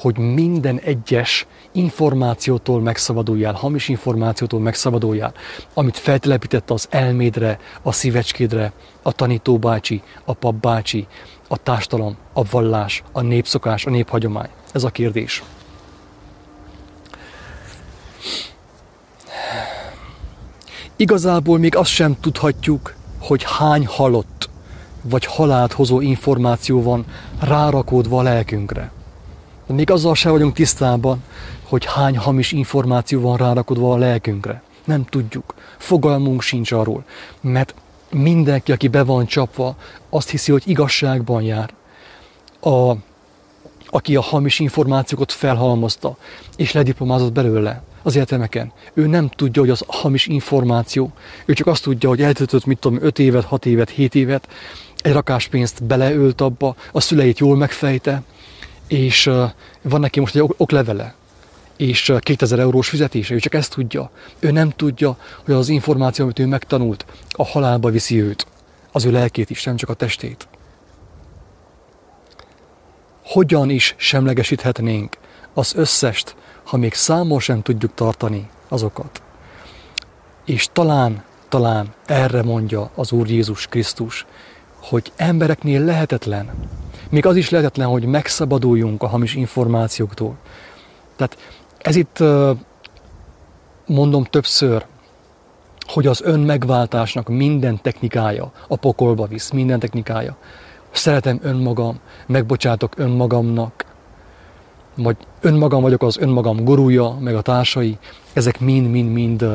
hogy 0.00 0.18
minden 0.18 0.80
egyes 0.80 1.46
információtól 1.72 2.80
megszabaduljál, 2.80 3.52
hamis 3.52 3.88
információtól 3.88 4.60
megszabaduljál, 4.60 5.32
amit 5.74 5.96
feltelepített 5.96 6.70
az 6.70 6.86
elmédre, 6.90 7.58
a 7.82 7.92
szívecskédre, 7.92 8.72
a 9.02 9.12
tanítóbácsi, 9.12 10.02
a 10.24 10.32
papbácsi, 10.32 11.06
a 11.48 11.56
társadalom, 11.56 12.16
a 12.32 12.42
vallás, 12.50 13.02
a 13.12 13.20
népszokás, 13.20 13.86
a 13.86 13.90
néphagyomány. 13.90 14.48
Ez 14.72 14.84
a 14.84 14.90
kérdés. 14.90 15.42
Igazából 20.96 21.58
még 21.58 21.76
azt 21.76 21.90
sem 21.90 22.20
tudhatjuk, 22.20 22.94
hogy 23.18 23.44
hány 23.58 23.86
halott 23.86 24.48
vagy 25.02 25.24
halált 25.24 25.72
hozó 25.72 26.00
információ 26.00 26.82
van 26.82 27.04
rárakódva 27.40 28.18
a 28.18 28.22
lelkünkre. 28.22 28.90
De 29.66 29.74
még 29.74 29.90
azzal 29.90 30.14
sem 30.14 30.32
vagyunk 30.32 30.54
tisztában, 30.54 31.22
hogy 31.62 31.84
hány 31.84 32.18
hamis 32.18 32.52
információ 32.52 33.20
van 33.20 33.36
rárakodva 33.36 33.92
a 33.92 33.96
lelkünkre. 33.96 34.62
Nem 34.84 35.04
tudjuk. 35.04 35.54
Fogalmunk 35.76 36.42
sincs 36.42 36.72
arról. 36.72 37.04
Mert 37.40 37.74
mindenki, 38.10 38.72
aki 38.72 38.88
be 38.88 39.02
van 39.02 39.26
csapva, 39.26 39.76
azt 40.10 40.30
hiszi, 40.30 40.52
hogy 40.52 40.62
igazságban 40.66 41.42
jár. 41.42 41.70
A, 42.60 42.92
aki 43.86 44.16
a 44.16 44.20
hamis 44.20 44.58
információkat 44.58 45.32
felhalmozta, 45.32 46.16
és 46.56 46.72
lediplomázott 46.72 47.32
belőle 47.32 47.82
az 48.02 48.16
egyetemeken. 48.16 48.72
Ő 48.94 49.06
nem 49.06 49.28
tudja, 49.28 49.62
hogy 49.62 49.70
az 49.70 49.84
hamis 49.86 50.26
információ. 50.26 51.12
Ő 51.44 51.52
csak 51.52 51.66
azt 51.66 51.82
tudja, 51.82 52.08
hogy 52.08 52.22
eltöltött, 52.22 52.64
mit 52.64 52.78
tudom, 52.78 52.98
5 53.02 53.18
évet, 53.18 53.44
6 53.44 53.66
évet, 53.66 53.90
7 53.90 54.14
évet, 54.14 54.48
egy 55.00 55.12
rakás 55.12 55.48
pénzt 55.48 55.84
beleölt 55.84 56.40
abba, 56.40 56.76
a 56.92 57.00
szüleit 57.00 57.38
jól 57.38 57.56
megfejte, 57.56 58.22
és 58.86 59.30
van 59.82 60.00
neki 60.00 60.20
most 60.20 60.36
egy 60.36 60.44
oklevele, 60.56 61.14
és 61.78 62.12
2000 62.18 62.58
eurós 62.58 62.88
fizetése, 62.88 63.34
ő 63.34 63.38
csak 63.38 63.54
ezt 63.54 63.74
tudja. 63.74 64.10
Ő 64.38 64.50
nem 64.50 64.70
tudja, 64.70 65.16
hogy 65.44 65.54
az 65.54 65.68
információ, 65.68 66.24
amit 66.24 66.38
ő 66.38 66.46
megtanult, 66.46 67.06
a 67.28 67.44
halálba 67.44 67.90
viszi 67.90 68.22
őt. 68.22 68.46
Az 68.92 69.04
ő 69.04 69.10
lelkét 69.10 69.50
is, 69.50 69.64
nem 69.64 69.76
csak 69.76 69.88
a 69.88 69.94
testét. 69.94 70.48
Hogyan 73.24 73.70
is 73.70 73.94
semlegesíthetnénk 73.96 75.18
az 75.54 75.74
összest, 75.74 76.36
ha 76.64 76.76
még 76.76 76.94
számos 76.94 77.44
sem 77.44 77.62
tudjuk 77.62 77.94
tartani 77.94 78.48
azokat. 78.68 79.22
És 80.44 80.68
talán, 80.72 81.22
talán 81.48 81.94
erre 82.06 82.42
mondja 82.42 82.90
az 82.94 83.12
Úr 83.12 83.30
Jézus 83.30 83.66
Krisztus, 83.66 84.26
hogy 84.80 85.12
embereknél 85.16 85.84
lehetetlen, 85.84 86.50
még 87.10 87.26
az 87.26 87.36
is 87.36 87.50
lehetetlen, 87.50 87.88
hogy 87.88 88.04
megszabaduljunk 88.04 89.02
a 89.02 89.06
hamis 89.06 89.34
információktól. 89.34 90.36
Tehát 91.16 91.36
ez 91.78 91.96
itt 91.96 92.18
mondom 93.86 94.24
többször, 94.24 94.86
hogy 95.86 96.06
az 96.06 96.22
önmegváltásnak 96.22 97.28
minden 97.28 97.80
technikája 97.82 98.52
a 98.68 98.76
pokolba 98.76 99.26
visz, 99.26 99.50
minden 99.50 99.78
technikája. 99.78 100.36
Szeretem 100.90 101.38
önmagam, 101.42 101.98
megbocsátok 102.26 102.98
önmagamnak, 102.98 103.84
vagy 104.94 105.16
önmagam 105.40 105.82
vagyok 105.82 106.02
az 106.02 106.18
önmagam 106.18 106.64
gurúja, 106.64 107.16
meg 107.20 107.34
a 107.34 107.42
társai, 107.42 107.98
ezek 108.32 108.60
mind-mind-mind 108.60 109.46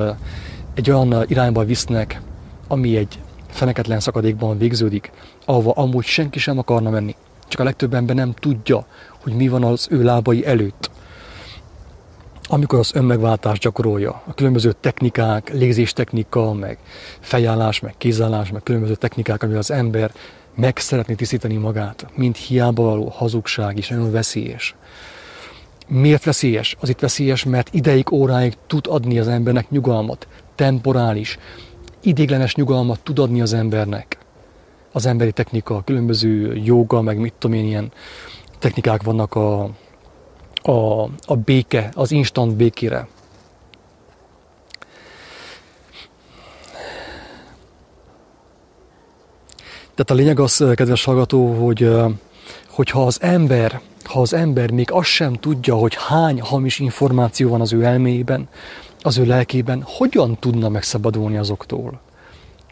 egy 0.74 0.90
olyan 0.90 1.24
irányba 1.28 1.64
visznek, 1.64 2.22
ami 2.68 2.98
egy 2.98 3.20
feneketlen 3.50 4.00
szakadékban 4.00 4.58
végződik, 4.58 5.12
ahova 5.46 5.72
amúgy 5.72 6.06
senki 6.06 6.40
sem 6.40 6.58
akarna 6.58 6.90
menni. 6.90 7.16
Csak 7.48 7.60
a 7.60 7.64
legtöbb 7.64 7.94
ember 7.94 8.16
nem 8.16 8.34
tudja, 8.34 8.86
hogy 9.24 9.34
mi 9.34 9.48
van 9.48 9.64
az 9.64 9.88
ő 9.90 10.04
lábai 10.04 10.46
előtt. 10.46 10.92
Amikor 12.50 12.80
az 12.80 12.96
önmegváltást 12.96 13.62
gyakorolja, 13.62 14.22
a 14.28 14.34
különböző 14.34 14.74
technikák, 14.80 15.54
légzéstechnika, 15.54 16.54
meg 16.54 16.78
fejállás, 17.20 17.80
meg 17.80 17.94
kézállás, 17.98 18.52
meg 18.52 18.64
különböző 18.64 18.96
technikák, 18.96 19.44
amivel 19.44 19.60
az 19.60 19.72
ember 19.72 20.12
meg 20.56 20.78
szeretné 20.78 21.14
tisztítani 21.14 21.56
magát, 21.56 22.06
mint 22.16 22.38
hiába 22.38 22.84
való 22.84 23.08
hazugság 23.08 23.78
és 23.78 23.88
nagyon 23.88 24.12
veszélyes. 24.12 24.76
Miért 25.88 26.24
veszélyes? 26.24 26.76
Az 26.80 26.90
itt 26.90 27.00
veszélyes, 27.00 27.44
mert 27.44 27.74
ideig, 27.74 28.12
óráig 28.12 28.54
tud 28.68 28.86
adni 28.90 29.20
az 29.20 29.28
embernek 29.28 29.70
nyugalmat, 29.70 30.28
temporális, 30.56 31.38
idéglenes 32.02 32.56
nyugalmat 32.56 33.00
tud 33.00 33.20
adni 33.20 33.42
az 33.42 33.54
embernek. 33.54 34.18
Az 34.92 35.06
emberi 35.06 35.32
technika, 35.32 35.82
különböző 35.84 36.56
joga, 36.56 37.02
meg 37.02 37.18
mit 37.18 37.34
tudom 37.40 37.58
én, 37.58 37.66
ilyen 37.66 37.92
technikák 38.60 39.04
vannak 39.04 39.36
a, 39.36 39.70
a, 40.64 41.04
a 41.26 41.36
béke, 41.36 41.90
az 41.96 42.12
instant 42.12 42.56
békére. 42.56 43.08
Tehát 49.96 50.10
a 50.10 50.14
lényeg 50.14 50.40
az, 50.40 50.66
kedves 50.76 51.04
hallgató, 51.04 51.54
hogy 51.66 51.92
hogyha 52.70 53.06
az 53.06 53.22
ember, 53.22 53.82
ha 54.04 54.22
az 54.22 54.34
ember 54.34 54.72
még 54.72 54.92
azt 54.92 55.10
sem 55.10 55.34
tudja, 55.34 55.76
hogy 55.76 55.96
hány 56.08 56.42
hamis 56.42 56.80
információ 56.80 57.50
van 57.50 57.62
az 57.62 57.74
ő 57.74 57.84
elméjében, 57.84 58.50
az 59.02 59.18
ő 59.18 59.26
lelkében, 59.26 59.84
hogyan 59.86 60.38
tudna 60.40 60.70
megszabadulni 60.70 61.38
azoktól? 61.38 62.02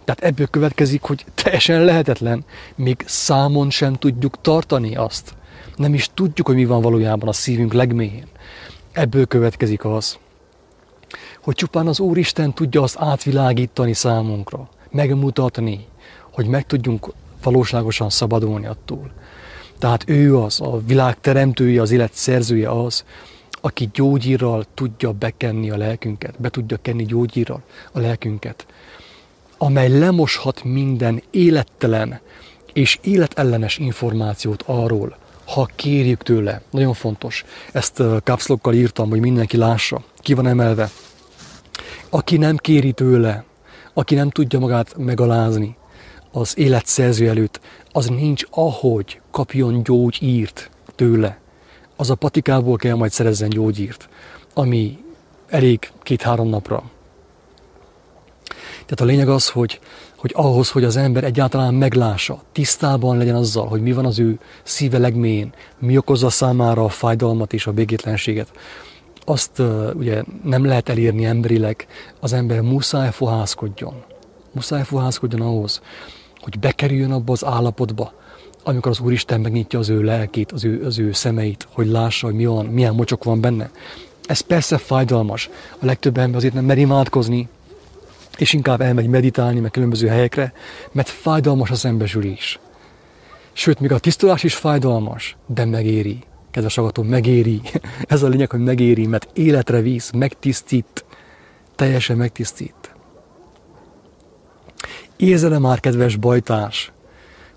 Tehát 0.06 0.24
ebből 0.24 0.48
következik, 0.48 1.02
hogy 1.02 1.26
teljesen 1.36 1.84
lehetetlen, 1.84 2.46
még 2.76 3.04
számon 3.06 3.70
sem 3.70 3.94
tudjuk 3.94 4.42
tartani 4.42 4.96
azt. 4.96 5.34
Nem 5.82 5.94
is 5.94 6.10
tudjuk, 6.14 6.48
hogy 6.48 6.56
mi 6.56 6.66
van 6.66 6.82
valójában 6.82 7.28
a 7.28 7.34
szívünk 7.34 7.74
legmélyén. 7.74 8.28
Ebből 8.92 9.26
következik 9.26 9.86
az, 9.86 10.18
hogy 11.44 11.56
csupán 11.56 11.88
az 11.88 12.00
Úristen 12.00 12.54
tudja 12.54 12.82
azt 12.82 12.96
átvilágítani 13.00 13.94
számunkra, 13.94 14.70
megmutatni, 14.92 15.86
hogy 16.32 16.48
meg 16.48 16.66
tudjunk 16.66 17.14
valóságosan 17.44 18.10
szabadulni 18.10 18.66
attól. 18.66 19.12
Tehát 19.80 20.04
ő 20.10 20.38
az, 20.38 20.62
a 20.62 20.80
világ 20.86 21.20
teremtője, 21.20 21.82
az 21.82 21.92
élet 21.92 22.14
szerzője 22.14 22.70
az, 22.70 23.04
aki 23.62 23.90
gyógyírral 23.94 24.66
tudja 24.74 25.12
bekenni 25.12 25.70
a 25.70 25.78
lelkünket, 25.78 26.42
be 26.42 26.50
tudja 26.50 26.78
kenni 26.82 27.06
gyógyírral 27.06 27.62
a 27.92 28.00
lelkünket, 28.00 28.66
amely 29.58 30.00
lemoshat 30.00 30.64
minden 30.64 31.24
élettelen 31.32 32.20
és 32.74 33.00
életellenes 33.02 33.78
információt 33.78 34.64
arról, 34.66 35.20
ha 35.54 35.70
kérjük 35.76 36.24
tőle. 36.24 36.62
Nagyon 36.72 36.94
fontos. 36.94 37.44
Ezt 37.72 38.04
kapszlokkal 38.24 38.74
írtam, 38.74 39.10
hogy 39.10 39.20
mindenki 39.20 39.58
lássa. 39.58 40.04
Ki 40.18 40.34
van 40.34 40.48
emelve. 40.48 40.90
Aki 42.10 42.38
nem 42.38 42.58
kéri 42.58 42.92
tőle, 42.92 43.44
aki 43.94 44.16
nem 44.16 44.30
tudja 44.30 44.60
magát 44.60 44.98
megalázni 44.98 45.76
az 46.32 46.58
élet 46.58 46.86
szerző 46.86 47.30
előtt, 47.30 47.60
az 47.92 48.06
nincs 48.06 48.44
ahogy 48.50 49.22
kapjon 49.32 49.84
gyógyírt 49.84 50.70
tőle 50.96 51.40
az 51.96 52.10
a 52.10 52.16
patikából 52.16 52.76
kell 52.76 52.96
majd 52.96 53.12
szerezzen 53.12 53.50
gyógyírt, 53.50 54.10
ami 54.54 54.98
elég 55.48 55.92
két-három 56.04 56.48
napra. 56.50 56.84
Tehát 58.72 59.02
a 59.02 59.06
lényeg 59.06 59.30
az, 59.30 59.50
hogy, 59.50 59.80
hogy 60.22 60.32
ahhoz, 60.36 60.70
hogy 60.70 60.84
az 60.84 60.96
ember 60.98 61.24
egyáltalán 61.24 61.74
meglássa, 61.74 62.42
tisztában 62.52 63.18
legyen 63.18 63.36
azzal, 63.36 63.68
hogy 63.68 63.82
mi 63.82 63.92
van 63.92 64.06
az 64.06 64.20
ő 64.20 64.40
szíve 64.64 64.98
legmélyén, 64.98 65.54
mi 65.80 65.98
okozza 65.98 66.30
számára 66.30 66.84
a 66.84 66.90
fájdalmat 66.90 67.54
és 67.54 67.68
a 67.68 67.72
békétlenséget, 67.72 68.52
azt 69.26 69.62
ugye 69.94 70.24
nem 70.44 70.66
lehet 70.66 70.90
elérni 70.90 71.26
emberileg, 71.26 71.88
az 72.20 72.34
ember 72.34 72.62
muszáj 72.62 73.12
fohászkodjon. 73.12 73.94
Muszáj 74.52 74.84
fohászkodjon 74.84 75.42
ahhoz, 75.42 75.82
hogy 76.40 76.60
bekerüljön 76.60 77.12
abba 77.12 77.32
az 77.32 77.46
állapotba, 77.46 78.14
amikor 78.64 78.92
az 78.92 79.00
Úristen 79.00 79.42
megnyitja 79.42 79.80
az 79.80 79.90
ő 79.90 80.02
lelkét, 80.04 80.52
az 80.52 80.66
ő, 80.66 80.86
az 80.86 81.00
ő 81.00 81.12
szemeit, 81.12 81.68
hogy 81.72 81.88
lássa, 81.88 82.26
hogy 82.26 82.36
mi 82.36 82.46
van, 82.46 82.66
milyen 82.66 82.96
mocsok 82.96 83.24
van 83.24 83.42
benne. 83.42 83.72
Ez 84.26 84.40
persze 84.40 84.78
fájdalmas. 84.78 85.50
A 85.80 85.86
legtöbb 85.86 86.18
ember 86.18 86.36
azért 86.36 86.54
nem 86.54 86.66
mer 86.66 86.78
imádkozni, 86.78 87.48
és 88.42 88.54
inkább 88.54 88.82
elmegy 88.82 89.08
meditálni, 89.08 89.60
meg 89.60 89.72
különböző 89.72 90.08
helyekre, 90.08 90.54
mert 90.92 91.10
fájdalmas 91.10 91.70
az 91.70 91.80
szembesülés. 91.80 92.60
Sőt, 93.54 93.80
még 93.80 93.92
a 93.92 94.00
tisztulás 94.00 94.44
is 94.44 94.56
fájdalmas, 94.56 95.38
de 95.46 95.66
megéri. 95.66 96.20
Kedves 96.52 96.78
agatom, 96.78 97.08
megéri. 97.08 97.62
Ez 98.08 98.24
a 98.24 98.28
lényeg, 98.28 98.52
hogy 98.52 98.60
megéri, 98.60 99.08
mert 99.08 99.30
életre 99.34 99.82
visz, 99.82 100.12
megtisztít, 100.12 101.06
teljesen 101.76 102.18
megtisztít. 102.18 102.96
Érzele 105.16 105.60
már, 105.60 105.80
kedves 105.80 106.16
bajtárs, 106.16 106.92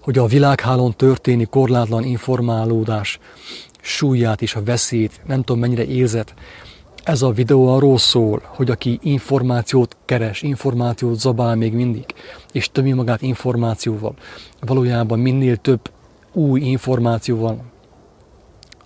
hogy 0.01 0.19
a 0.19 0.27
világhálón 0.27 0.97
történi 0.97 1.45
korlátlan 1.45 2.05
informálódás 2.05 3.19
súlyát 3.81 4.43
és 4.43 4.55
a 4.55 4.63
veszélyt, 4.63 5.21
nem 5.27 5.43
tudom 5.43 5.61
mennyire 5.61 5.85
érzet. 5.85 6.35
Ez 7.05 7.23
a 7.23 7.31
videó 7.31 7.75
arról 7.75 7.99
szól, 7.99 8.43
hogy 8.47 8.71
aki 8.71 8.99
információt 9.03 9.97
keres, 10.05 10.43
információt 10.43 11.21
zabál 11.21 11.55
még 11.55 11.73
mindig, 11.73 12.05
és 12.53 12.69
tömi 12.73 12.93
magát 12.93 13.23
információval, 13.23 14.15
valójában 14.61 15.19
minél 15.19 15.57
több 15.57 15.91
új 16.33 16.61
információval 16.61 17.59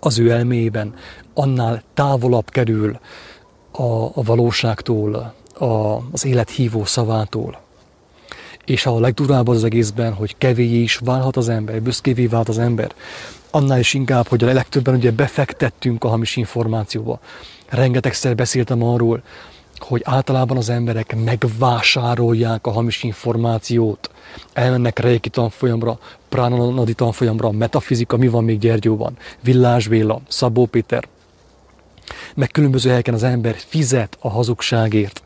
az 0.00 0.18
ő 0.18 0.30
elméjében, 0.30 0.94
annál 1.34 1.82
távolabb 1.94 2.50
kerül 2.50 2.98
a, 3.72 3.82
a 3.92 4.22
valóságtól, 4.22 5.34
a, 5.58 5.66
az 6.12 6.24
élet 6.24 6.50
hívó 6.50 6.84
szavától. 6.84 7.60
És 8.64 8.86
a 8.86 9.00
legdurább 9.00 9.48
az 9.48 9.64
egészben, 9.64 10.12
hogy 10.12 10.38
kevés 10.38 10.72
is 10.72 10.96
válhat 10.96 11.36
az 11.36 11.48
ember, 11.48 11.82
büszkévé 11.82 12.26
vált 12.26 12.48
az 12.48 12.58
ember, 12.58 12.94
annál 13.50 13.78
is 13.78 13.94
inkább, 13.94 14.26
hogy 14.26 14.44
a 14.44 14.52
legtöbben 14.52 14.94
ugye 14.94 15.12
befektettünk 15.12 16.04
a 16.04 16.08
hamis 16.08 16.36
információba. 16.36 17.20
Rengetegszer 17.68 18.34
beszéltem 18.34 18.82
arról, 18.82 19.22
hogy 19.78 20.02
általában 20.04 20.56
az 20.56 20.68
emberek 20.68 21.16
megvásárolják 21.24 22.66
a 22.66 22.70
hamis 22.70 23.02
információt, 23.02 24.10
elmennek 24.52 24.98
Reiki 24.98 25.28
tanfolyamra, 25.28 25.98
Pránanadi 26.28 26.94
tanfolyamra, 26.94 27.50
metafizika, 27.50 28.16
mi 28.16 28.28
van 28.28 28.44
még 28.44 28.58
Gyergyóban, 28.58 29.16
Villás 29.40 29.88
Béla, 29.88 30.20
Szabó 30.28 30.66
Péter, 30.66 31.08
meg 32.34 32.50
különböző 32.50 32.88
helyeken 32.88 33.14
az 33.14 33.22
ember 33.22 33.54
fizet 33.56 34.16
a 34.20 34.28
hazugságért, 34.28 35.22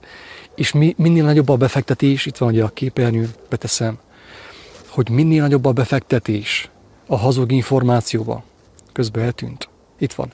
és 0.54 0.72
mi, 0.72 0.94
minél 0.98 1.24
nagyobb 1.24 1.48
a 1.48 1.56
befektetés, 1.56 2.26
itt 2.26 2.36
van 2.36 2.48
ugye 2.48 2.64
a 2.64 2.68
képernyő, 2.68 3.30
beteszem, 3.48 3.98
hogy 4.88 5.10
minél 5.10 5.40
nagyobb 5.40 5.64
a 5.64 5.72
befektetés 5.72 6.70
a 7.06 7.16
hazug 7.16 7.52
információba, 7.52 8.42
közben 8.92 9.24
eltűnt, 9.24 9.68
itt 9.98 10.12
van, 10.12 10.32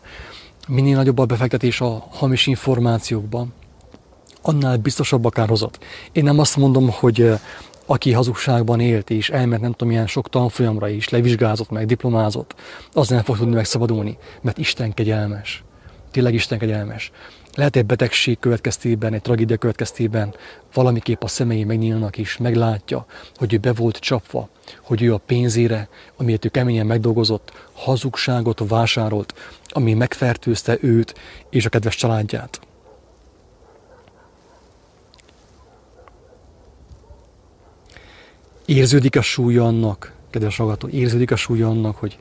minél 0.68 0.96
nagyobb 0.96 1.18
a 1.18 1.26
befektetés 1.26 1.81
a 1.81 2.07
hamis 2.11 2.46
információkban, 2.46 3.52
annál 4.42 4.76
biztosabb 4.76 5.24
a 5.24 5.31
kárhozat. 5.31 5.78
Én 6.12 6.24
nem 6.24 6.38
azt 6.38 6.57
mondom, 6.57 6.90
hogy 6.90 7.33
aki 7.87 8.12
hazugságban 8.12 8.81
élt 8.81 9.11
és 9.11 9.31
elment 9.31 9.62
nem 9.62 9.70
tudom 9.70 9.88
milyen 9.88 10.07
sok 10.07 10.28
tanfolyamra 10.28 10.88
is, 10.88 11.09
levizsgázott 11.09 11.70
meg, 11.70 11.87
diplomázott, 11.87 12.54
az 12.92 13.09
nem 13.09 13.22
fog 13.22 13.37
tudni 13.37 13.54
megszabadulni, 13.54 14.18
mert 14.40 14.59
Isten 14.59 14.94
kegyelmes. 14.94 15.64
Tényleg 16.11 16.35
Isten 16.35 16.59
kegyelmes. 16.59 17.11
Lehet 17.55 17.77
egy 17.77 17.87
betegség 17.87 18.39
következtében, 18.39 19.13
egy 19.13 19.23
tragédia 19.23 19.57
következtében 19.57 20.35
valamiképp 20.75 21.23
a 21.23 21.27
szemei 21.27 21.65
megnyílnak 21.65 22.19
és 22.19 22.37
meglátja, 22.37 23.07
hogy 23.37 23.53
ő 23.53 23.59
be 23.59 23.73
volt 23.73 23.97
csapva, 23.97 24.49
hogy 24.83 25.03
ő 25.03 25.15
a 25.15 25.19
pénzére, 25.19 25.89
amiért 26.17 26.45
ő 26.45 26.49
keményen 26.49 26.87
megdolgozott, 26.87 27.53
hazugságot 27.73 28.63
vásárolt, 28.69 29.35
ami 29.69 29.95
megfertőzte 29.95 30.79
őt 30.81 31.15
és 31.51 31.67
a 31.67 31.69
kedves 31.69 31.97
családját. 31.97 32.61
Érződik 38.65 39.17
a 39.17 39.23
súlya 39.23 39.65
annak, 39.65 40.13
kedves 40.31 40.57
hallgató, 40.57 40.89
érződik 40.89 41.31
a 41.31 41.37
súlya 41.37 41.69
annak, 41.69 41.97
hogy, 41.97 42.19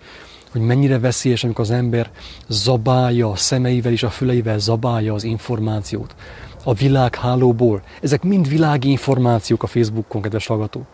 hogy 0.58 0.68
mennyire 0.68 1.00
veszélyes, 1.00 1.44
amikor 1.44 1.64
az 1.64 1.72
ember 1.72 2.10
zabálja 2.48 3.30
a 3.30 3.36
szemeivel 3.36 3.92
és 3.92 4.04
a 4.04 4.10
füleivel 4.10 4.60
zabálja 4.60 5.14
az 5.14 5.24
információt 5.24 6.16
a 6.64 6.74
világhálóból. 6.74 7.82
Ezek 8.02 8.24
mind 8.24 8.48
világi 8.48 8.90
információk 8.90 9.64
a 9.64 9.68
Facebookon, 9.68 10.22
kedves 10.22 10.48
hallgató. 10.48 10.86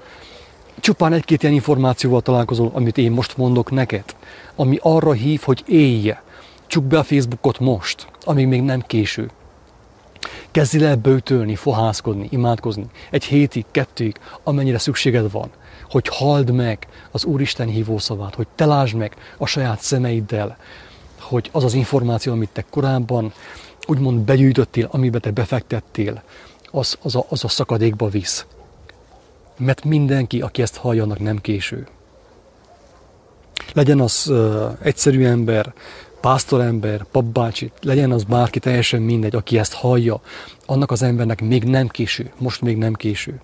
Csupán 0.80 1.14
egy-két 1.14 1.44
ilyen 1.44 1.56
információval 1.56 2.22
találkozol, 2.22 2.72
amit 2.74 2.98
én 2.98 3.12
most 3.12 3.38
mondok 3.38 3.72
neked, 3.72 4.04
ami 4.56 4.78
arra 4.82 5.12
hív, 5.12 5.42
hogy 5.42 5.64
élje. 5.68 6.24
Csuk 6.68 6.84
be 6.84 6.98
a 6.98 7.04
Facebookot 7.04 7.60
most, 7.60 8.08
amíg 8.24 8.48
még 8.48 8.62
nem 8.62 8.82
késő. 8.88 9.30
Kezdj 10.52 10.86
el 10.86 10.96
bőtölni, 10.96 11.56
fohászkodni, 11.56 12.28
imádkozni. 12.32 12.86
Egy 13.12 13.24
hétig, 13.24 13.66
kettőig, 13.72 14.16
amennyire 14.44 14.78
szükséged 14.78 15.32
van. 15.32 15.50
Hogy 15.94 16.08
halld 16.08 16.52
meg 16.52 16.88
az 17.12 17.26
Úristen 17.26 17.68
hívószavát, 17.68 18.36
hogy 18.36 18.48
te 18.56 18.66
lásd 18.66 18.96
meg 18.96 19.16
a 19.38 19.46
saját 19.46 19.82
szemeiddel, 19.82 20.58
hogy 21.20 21.50
az 21.52 21.64
az 21.64 21.74
információ, 21.74 22.32
amit 22.34 22.50
te 22.54 22.66
korábban 22.70 23.34
úgymond 23.88 24.20
begyűjtöttél, 24.20 24.88
amiben 24.92 25.22
te 25.22 25.32
befektettél, 25.32 26.24
az, 26.72 26.98
az, 27.02 27.16
a, 27.16 27.26
az 27.30 27.44
a 27.44 27.48
szakadékba 27.48 28.08
visz. 28.10 28.46
Mert 29.58 29.84
mindenki, 29.84 30.42
aki 30.42 30.62
ezt 30.62 30.76
hallja, 30.76 31.04
annak 31.04 31.20
nem 31.20 31.42
késő. 31.42 31.88
Legyen 33.74 34.00
az 34.00 34.28
uh, 34.28 34.78
egyszerű 34.82 35.26
ember, 35.26 35.74
pásztorember, 36.22 37.06
papbácsi, 37.12 37.72
legyen 37.82 38.12
az 38.12 38.24
bárki, 38.24 38.60
teljesen 38.60 39.02
mindegy, 39.02 39.36
aki 39.36 39.58
ezt 39.58 39.74
hallja, 39.74 40.22
annak 40.66 40.92
az 40.92 41.02
embernek 41.02 41.42
még 41.42 41.64
nem 41.64 41.88
késő, 41.88 42.32
most 42.38 42.62
még 42.62 42.78
nem 42.78 42.94
késő. 42.94 43.42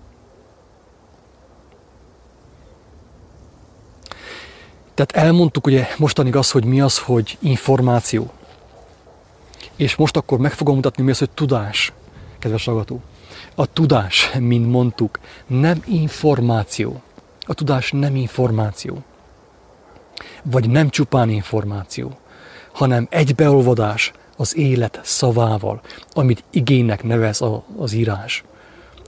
Tehát 5.06 5.26
elmondtuk 5.26 5.66
ugye 5.66 5.86
mostanig 5.98 6.36
az, 6.36 6.50
hogy 6.50 6.64
mi 6.64 6.80
az, 6.80 6.98
hogy 6.98 7.38
információ. 7.40 8.30
És 9.76 9.96
most 9.96 10.16
akkor 10.16 10.38
meg 10.38 10.52
fogom 10.52 10.74
mutatni, 10.74 11.02
mi 11.02 11.10
az, 11.10 11.18
hogy 11.18 11.30
tudás, 11.30 11.92
kedves 12.38 12.66
ragató. 12.66 13.00
A 13.54 13.66
tudás, 13.66 14.30
mint 14.38 14.70
mondtuk, 14.70 15.18
nem 15.46 15.82
információ. 15.86 17.02
A 17.40 17.54
tudás 17.54 17.90
nem 17.90 18.16
információ. 18.16 19.02
Vagy 20.42 20.70
nem 20.70 20.90
csupán 20.90 21.28
információ 21.28 22.18
hanem 22.72 23.06
egybeolvadás 23.10 24.12
az 24.36 24.56
élet 24.56 25.00
szavával, 25.02 25.80
amit 26.12 26.44
igénynek 26.50 27.02
nevez 27.02 27.40
a, 27.40 27.64
az 27.76 27.92
írás, 27.92 28.44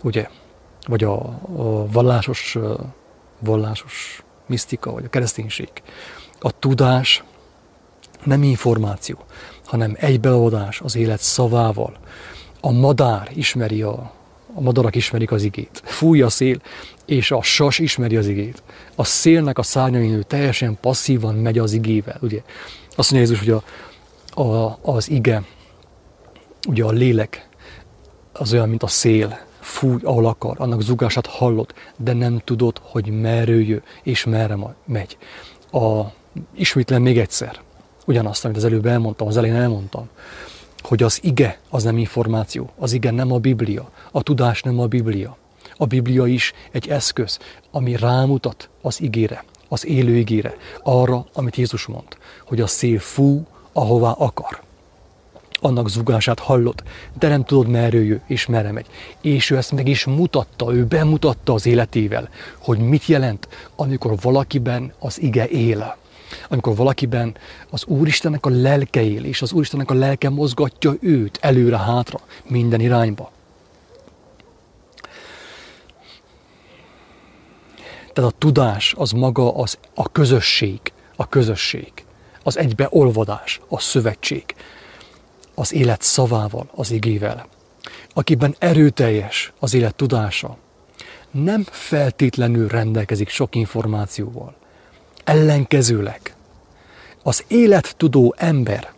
ugye? 0.02 0.28
Vagy 0.86 1.04
a, 1.04 1.14
a 1.56 1.86
vallásos, 1.90 2.58
vallásos 3.38 4.22
misztika, 4.52 4.92
vagy 4.92 5.04
a 5.04 5.08
kereszténység. 5.08 5.68
A 6.40 6.58
tudás 6.58 7.24
nem 8.24 8.42
információ, 8.42 9.18
hanem 9.64 9.96
egybeolvadás 9.98 10.80
az 10.80 10.96
élet 10.96 11.20
szavával. 11.20 11.96
A 12.60 12.70
madár 12.70 13.30
ismeri 13.34 13.82
a, 13.82 14.12
a 14.54 14.60
madarak 14.60 14.94
ismerik 14.94 15.32
az 15.32 15.42
igét. 15.42 15.82
Fúj 15.84 16.22
a 16.22 16.28
szél, 16.28 16.60
és 17.06 17.30
a 17.30 17.42
sas 17.42 17.78
ismeri 17.78 18.16
az 18.16 18.26
igét. 18.26 18.62
A 18.94 19.04
szélnek 19.04 19.58
a 19.58 19.62
szárnyain 19.62 20.24
teljesen 20.26 20.78
passzívan 20.80 21.34
megy 21.34 21.58
az 21.58 21.72
igével, 21.72 22.18
ugye? 22.20 22.42
Azt 22.96 23.10
mondja 23.10 23.30
Jézus, 23.30 23.46
hogy 23.46 23.62
a, 24.34 24.42
a, 24.42 24.78
az 24.82 25.10
ige, 25.10 25.42
ugye 26.68 26.84
a 26.84 26.90
lélek, 26.90 27.48
az 28.32 28.52
olyan, 28.52 28.68
mint 28.68 28.82
a 28.82 28.86
szél, 28.86 29.38
fúj, 29.62 30.00
ahol 30.02 30.26
akar, 30.26 30.56
annak 30.58 30.82
zugását 30.82 31.26
hallott, 31.26 31.74
de 31.96 32.12
nem 32.12 32.40
tudod, 32.44 32.80
hogy 32.82 33.20
merről 33.20 33.62
jö, 33.62 33.78
és 34.02 34.24
merre 34.24 34.56
megy. 34.84 35.16
A, 35.72 36.02
ismétlen 36.54 37.02
még 37.02 37.18
egyszer, 37.18 37.60
ugyanazt, 38.06 38.44
amit 38.44 38.56
az 38.56 38.64
előbb 38.64 38.86
elmondtam, 38.86 39.26
az 39.26 39.36
elején 39.36 39.56
elmondtam, 39.56 40.08
hogy 40.82 41.02
az 41.02 41.18
ige 41.22 41.58
az 41.70 41.82
nem 41.82 41.98
információ, 41.98 42.70
az 42.78 42.92
ige 42.92 43.10
nem 43.10 43.32
a 43.32 43.38
Biblia, 43.38 43.90
a 44.10 44.22
tudás 44.22 44.62
nem 44.62 44.80
a 44.80 44.86
Biblia. 44.86 45.36
A 45.76 45.86
Biblia 45.86 46.26
is 46.26 46.52
egy 46.70 46.88
eszköz, 46.88 47.38
ami 47.70 47.96
rámutat 47.96 48.68
az 48.80 49.00
igére, 49.00 49.44
az 49.68 49.86
élő 49.86 50.16
ígére, 50.16 50.56
arra, 50.82 51.26
amit 51.32 51.56
Jézus 51.56 51.86
mond, 51.86 52.16
hogy 52.46 52.60
a 52.60 52.66
szél 52.66 52.98
fú, 52.98 53.46
ahová 53.72 54.10
akar. 54.10 54.62
Annak 55.64 55.88
zugását 55.88 56.38
hallod, 56.38 56.82
de 57.18 57.28
nem 57.28 57.44
tudod, 57.44 57.68
merről 57.68 58.04
jö 58.04 58.16
és 58.26 58.46
merre 58.46 58.72
megy. 58.72 58.86
És 59.20 59.50
ő 59.50 59.56
ezt 59.56 59.72
meg 59.72 59.88
is 59.88 60.04
mutatta, 60.04 60.74
ő 60.74 60.84
bemutatta 60.84 61.52
az 61.52 61.66
életével, 61.66 62.28
hogy 62.58 62.78
mit 62.78 63.06
jelent, 63.06 63.48
amikor 63.76 64.16
valakiben 64.20 64.92
az 64.98 65.20
ige 65.20 65.48
él. 65.48 65.96
Amikor 66.48 66.76
valakiben 66.76 67.34
az 67.70 67.84
Úristennek 67.84 68.46
a 68.46 68.50
lelke 68.50 69.02
él, 69.02 69.24
és 69.24 69.42
az 69.42 69.52
Úristennek 69.52 69.90
a 69.90 69.94
lelke 69.94 70.28
mozgatja 70.28 70.92
őt 71.00 71.38
előre-hátra, 71.40 72.20
minden 72.48 72.80
irányba. 72.80 73.30
Tehát 78.12 78.32
a 78.32 78.38
tudás 78.38 78.94
az 78.96 79.10
maga 79.10 79.54
az 79.54 79.78
a 79.94 80.08
közösség, 80.12 80.80
a 81.16 81.28
közösség, 81.28 81.92
az 82.42 82.58
egybeolvadás, 82.58 83.60
a 83.68 83.78
szövetség, 83.80 84.54
az 85.54 85.72
élet 85.72 86.02
szavával, 86.02 86.68
az 86.74 86.90
igével. 86.90 87.46
Akiben 88.14 88.54
erőteljes 88.58 89.52
az 89.58 89.74
élet 89.74 89.94
tudása, 89.94 90.56
nem 91.30 91.64
feltétlenül 91.70 92.68
rendelkezik 92.68 93.28
sok 93.28 93.54
információval. 93.54 94.54
Ellenkezőleg, 95.24 96.34
az 97.22 97.44
élettudó 97.48 98.34
ember, 98.38 98.92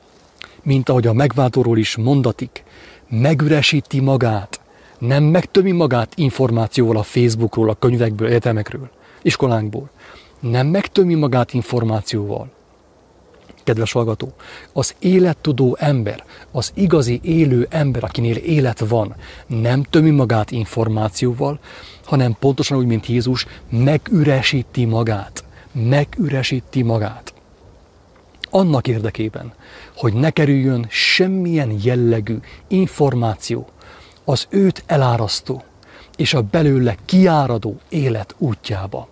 mint 0.62 0.88
ahogy 0.88 1.06
a 1.06 1.12
megváltóról 1.12 1.78
is 1.78 1.96
mondatik, 1.96 2.64
megüresíti 3.08 4.00
magát, 4.00 4.60
nem 4.98 5.24
megtömi 5.24 5.72
magát 5.72 6.12
információval 6.16 6.96
a 6.96 7.02
Facebookról, 7.02 7.70
a 7.70 7.74
könyvekből, 7.74 8.28
egyetemekről, 8.28 8.90
iskolánkból. 9.22 9.90
Nem 10.40 10.66
megtömi 10.66 11.14
magát 11.14 11.52
információval. 11.52 12.50
Kedves 13.64 13.92
hallgató, 13.92 14.32
az 14.72 14.94
élettudó 14.98 15.76
ember, 15.80 16.24
az 16.50 16.70
igazi 16.74 17.20
élő 17.22 17.66
ember, 17.70 18.04
akinél 18.04 18.36
élet 18.36 18.78
van, 18.78 19.14
nem 19.46 19.82
tömi 19.82 20.10
magát 20.10 20.50
információval, 20.50 21.58
hanem 22.04 22.36
pontosan 22.38 22.78
úgy, 22.78 22.86
mint 22.86 23.06
Jézus, 23.06 23.46
megüresíti 23.68 24.84
magát. 24.84 25.44
Megüresíti 25.72 26.82
magát. 26.82 27.34
Annak 28.50 28.88
érdekében, 28.88 29.52
hogy 29.96 30.12
ne 30.12 30.30
kerüljön 30.30 30.86
semmilyen 30.88 31.76
jellegű 31.82 32.36
információ 32.68 33.68
az 34.24 34.46
őt 34.50 34.82
elárasztó 34.86 35.62
és 36.16 36.34
a 36.34 36.42
belőle 36.42 36.96
kiáradó 37.04 37.78
élet 37.88 38.34
útjába. 38.38 39.08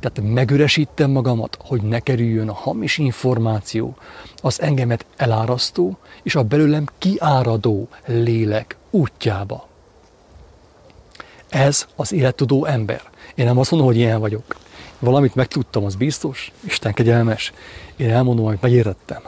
Tehát 0.00 0.32
megüresítem 0.34 1.10
magamat, 1.10 1.58
hogy 1.60 1.82
ne 1.82 2.00
kerüljön 2.00 2.48
a 2.48 2.54
hamis 2.54 2.98
információ, 2.98 3.96
az 4.36 4.60
engemet 4.60 5.06
elárasztó 5.16 5.98
és 6.22 6.34
a 6.34 6.42
belőlem 6.42 6.84
kiáradó 6.98 7.88
lélek 8.06 8.76
útjába. 8.90 9.68
Ez 11.48 11.86
az 11.96 12.12
élettudó 12.12 12.64
ember. 12.64 13.02
Én 13.34 13.44
nem 13.44 13.58
azt 13.58 13.70
mondom, 13.70 13.88
hogy 13.88 13.98
ilyen 13.98 14.20
vagyok. 14.20 14.56
Valamit 14.98 15.34
megtudtam, 15.34 15.84
az 15.84 15.94
biztos, 15.94 16.52
Isten 16.66 16.92
kegyelmes. 16.92 17.52
Én 17.96 18.10
elmondom, 18.10 18.46
amit 18.46 18.60
megértettem. 18.60 19.22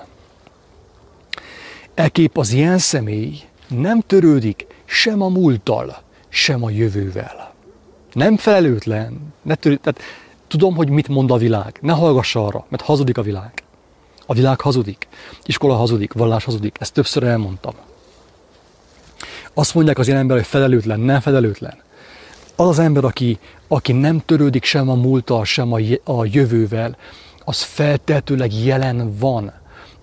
Ekép 1.94 2.38
az 2.38 2.52
ilyen 2.52 2.78
személy 2.78 3.40
nem 3.68 4.00
törődik 4.00 4.66
sem 4.84 5.22
a 5.22 5.28
múlttal, 5.28 6.02
sem 6.28 6.64
a 6.64 6.70
jövővel. 6.70 7.54
Nem 8.12 8.36
felelőtlen. 8.36 9.34
Ne 9.42 9.54
törő, 9.54 9.76
tehát 9.76 10.00
tudom, 10.50 10.74
hogy 10.74 10.88
mit 10.88 11.08
mond 11.08 11.30
a 11.30 11.36
világ. 11.36 11.78
Ne 11.80 11.92
hallgass 11.92 12.34
arra, 12.34 12.66
mert 12.68 12.82
hazudik 12.82 13.18
a 13.18 13.22
világ. 13.22 13.52
A 14.26 14.34
világ 14.34 14.60
hazudik, 14.60 15.08
iskola 15.44 15.74
hazudik, 15.74 16.12
vallás 16.12 16.44
hazudik. 16.44 16.76
Ezt 16.80 16.92
többször 16.92 17.22
elmondtam. 17.22 17.74
Azt 19.54 19.74
mondják 19.74 19.98
az 19.98 20.06
ilyen 20.06 20.18
ember, 20.18 20.36
hogy 20.36 20.46
felelőtlen, 20.46 21.00
nem 21.00 21.20
felelőtlen. 21.20 21.74
Az 22.56 22.68
az 22.68 22.78
ember, 22.78 23.04
aki, 23.04 23.38
aki 23.68 23.92
nem 23.92 24.22
törődik 24.24 24.64
sem 24.64 24.88
a 24.88 24.94
múlttal, 24.94 25.44
sem 25.44 25.72
a, 25.72 25.78
a 26.04 26.24
jövővel, 26.24 26.96
az 27.44 27.62
feltetőleg 27.62 28.52
jelen 28.52 29.16
van. 29.18 29.52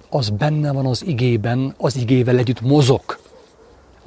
Az 0.10 0.30
benne 0.30 0.72
van 0.72 0.86
az 0.86 1.06
igében, 1.06 1.74
az 1.78 1.96
igével 1.96 2.38
együtt 2.38 2.62
mozog 2.62 3.02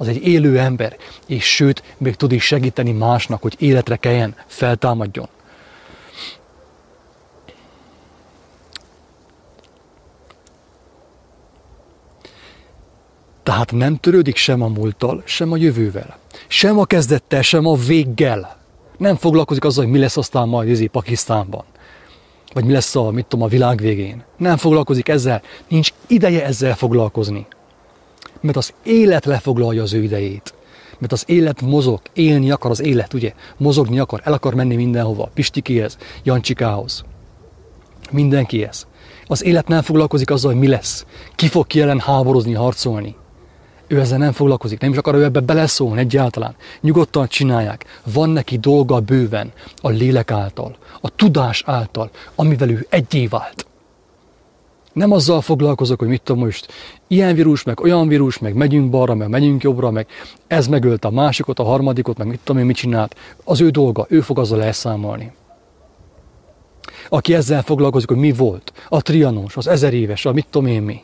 az 0.01 0.07
egy 0.07 0.27
élő 0.27 0.59
ember, 0.59 0.97
és 1.25 1.55
sőt, 1.55 1.83
még 1.97 2.15
tud 2.15 2.31
is 2.31 2.43
segíteni 2.43 2.91
másnak, 2.91 3.41
hogy 3.41 3.55
életre 3.59 3.95
keljen, 3.95 4.35
feltámadjon. 4.47 5.27
Tehát 13.51 13.71
nem 13.71 13.95
törődik 13.95 14.35
sem 14.35 14.61
a 14.61 14.67
múlttal, 14.67 15.21
sem 15.25 15.51
a 15.51 15.57
jövővel. 15.57 16.17
Sem 16.47 16.79
a 16.79 16.85
kezdettel, 16.85 17.41
sem 17.41 17.65
a 17.65 17.75
véggel. 17.75 18.57
Nem 18.97 19.15
foglalkozik 19.15 19.63
azzal, 19.63 19.83
hogy 19.83 19.93
mi 19.93 19.99
lesz 19.99 20.17
aztán 20.17 20.47
majd 20.47 20.69
izé 20.69 20.87
Pakisztánban. 20.87 21.63
Vagy 22.53 22.65
mi 22.65 22.71
lesz 22.71 22.95
a, 22.95 23.11
mit 23.11 23.25
tudom, 23.25 23.45
a 23.45 23.49
világ 23.49 23.79
végén. 23.79 24.23
Nem 24.37 24.57
foglalkozik 24.57 25.07
ezzel. 25.07 25.41
Nincs 25.67 25.93
ideje 26.07 26.45
ezzel 26.45 26.75
foglalkozni. 26.75 27.47
Mert 28.41 28.57
az 28.57 28.73
élet 28.83 29.25
lefoglalja 29.25 29.81
az 29.81 29.93
ő 29.93 30.03
idejét. 30.03 30.53
Mert 30.99 31.11
az 31.11 31.23
élet 31.27 31.61
mozog, 31.61 32.01
élni 32.13 32.51
akar 32.51 32.71
az 32.71 32.81
élet, 32.81 33.13
ugye? 33.13 33.33
Mozogni 33.57 33.99
akar, 33.99 34.21
el 34.23 34.33
akar 34.33 34.53
menni 34.53 34.75
mindenhova. 34.75 35.29
Pistikéhez, 35.33 35.97
Jancsikához. 36.23 37.03
Mindenkihez. 38.11 38.87
Az 39.27 39.43
élet 39.43 39.67
nem 39.67 39.81
foglalkozik 39.81 40.31
azzal, 40.31 40.51
hogy 40.51 40.59
mi 40.59 40.67
lesz. 40.67 41.05
Ki 41.35 41.47
fog 41.47 41.67
ki 41.67 41.81
ellen 41.81 41.99
háborozni, 41.99 42.53
harcolni. 42.53 43.19
Ő 43.91 43.99
ezzel 43.99 44.17
nem 44.17 44.31
foglalkozik, 44.31 44.79
nem 44.79 44.91
is 44.91 44.97
akar 44.97 45.15
ő 45.15 45.23
ebbe 45.23 45.39
beleszólni 45.39 45.99
egyáltalán. 45.99 46.55
Nyugodtan 46.81 47.27
csinálják. 47.27 47.85
Van 48.13 48.29
neki 48.29 48.57
dolga 48.57 48.99
bőven 48.99 49.51
a 49.81 49.89
lélek 49.89 50.31
által, 50.31 50.75
a 51.01 51.09
tudás 51.09 51.63
által, 51.65 52.09
amivel 52.35 52.69
ő 52.69 52.85
egyé 52.89 53.27
vált. 53.27 53.65
Nem 54.93 55.11
azzal 55.11 55.41
foglalkozok, 55.41 55.99
hogy 55.99 56.07
mit 56.07 56.21
tudom 56.21 56.43
most, 56.43 56.67
ilyen 57.07 57.35
vírus, 57.35 57.63
meg 57.63 57.79
olyan 57.79 58.07
vírus, 58.07 58.39
meg 58.39 58.53
megyünk 58.53 58.89
balra, 58.89 59.15
meg 59.15 59.29
megyünk 59.29 59.63
jobbra, 59.63 59.91
meg 59.91 60.07
ez 60.47 60.67
megölt 60.67 61.05
a 61.05 61.09
másikot, 61.09 61.59
a 61.59 61.63
harmadikot, 61.63 62.17
meg 62.17 62.27
mit 62.27 62.39
tudom 62.43 62.61
én, 62.61 62.67
mit 62.67 62.75
csinált. 62.75 63.15
Az 63.43 63.61
ő 63.61 63.69
dolga, 63.69 64.05
ő 64.09 64.21
fog 64.21 64.39
azzal 64.39 64.63
elszámolni. 64.63 65.31
Aki 67.09 67.33
ezzel 67.33 67.61
foglalkozik, 67.61 68.07
hogy 68.09 68.17
mi 68.17 68.31
volt, 68.31 68.73
a 68.89 69.01
trianons, 69.01 69.57
az 69.57 69.67
ezer 69.67 69.93
éves, 69.93 70.25
a 70.25 70.33
mit 70.33 70.47
tudom 70.49 70.67
én 70.67 70.81
mi 70.81 71.01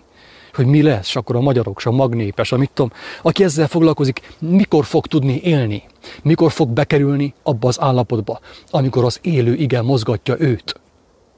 hogy 0.57 0.65
mi 0.65 0.81
lesz, 0.81 1.15
akkor 1.15 1.35
a 1.35 1.41
magyarok, 1.41 1.81
a 1.83 1.91
magnépes, 1.91 2.51
a 2.51 2.57
mit 2.57 2.71
tudom, 2.73 2.91
aki 3.21 3.43
ezzel 3.43 3.67
foglalkozik, 3.67 4.35
mikor 4.39 4.85
fog 4.85 5.07
tudni 5.07 5.39
élni, 5.43 5.83
mikor 6.23 6.51
fog 6.51 6.69
bekerülni 6.69 7.33
abba 7.43 7.67
az 7.67 7.81
állapotba, 7.81 8.39
amikor 8.69 9.03
az 9.03 9.19
élő 9.21 9.53
igen 9.53 9.85
mozgatja 9.85 10.35
őt. 10.39 10.79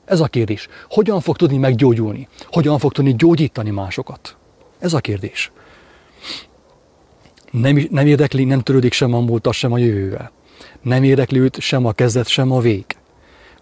Ez 0.06 0.20
a 0.20 0.28
kérdés. 0.28 0.68
Hogyan 0.90 1.22
fog 1.22 1.36
tudni 1.36 1.58
meggyógyulni? 1.58 2.28
Hogyan 2.46 2.80
fog 2.80 2.92
tudni 2.92 3.16
gyógyítani 3.16 3.70
másokat? 3.70 4.36
Ez 4.80 4.94
a 4.94 5.00
kérdés. 5.00 5.52
Nem, 7.52 7.88
nem 7.90 8.08
érdekli, 8.08 8.44
nem 8.44 8.60
törődik 8.60 8.94
sem 8.94 9.14
a 9.14 9.20
múlta, 9.20 9.52
sem 9.52 9.72
a 9.72 9.78
jövővel. 9.78 10.32
Nem 10.82 11.04
érdekli 11.04 11.40
őt 11.40 11.60
sem 11.60 11.86
a 11.86 11.92
kezdet, 11.92 12.28
sem 12.28 12.52
a 12.52 12.60
vég 12.60 12.86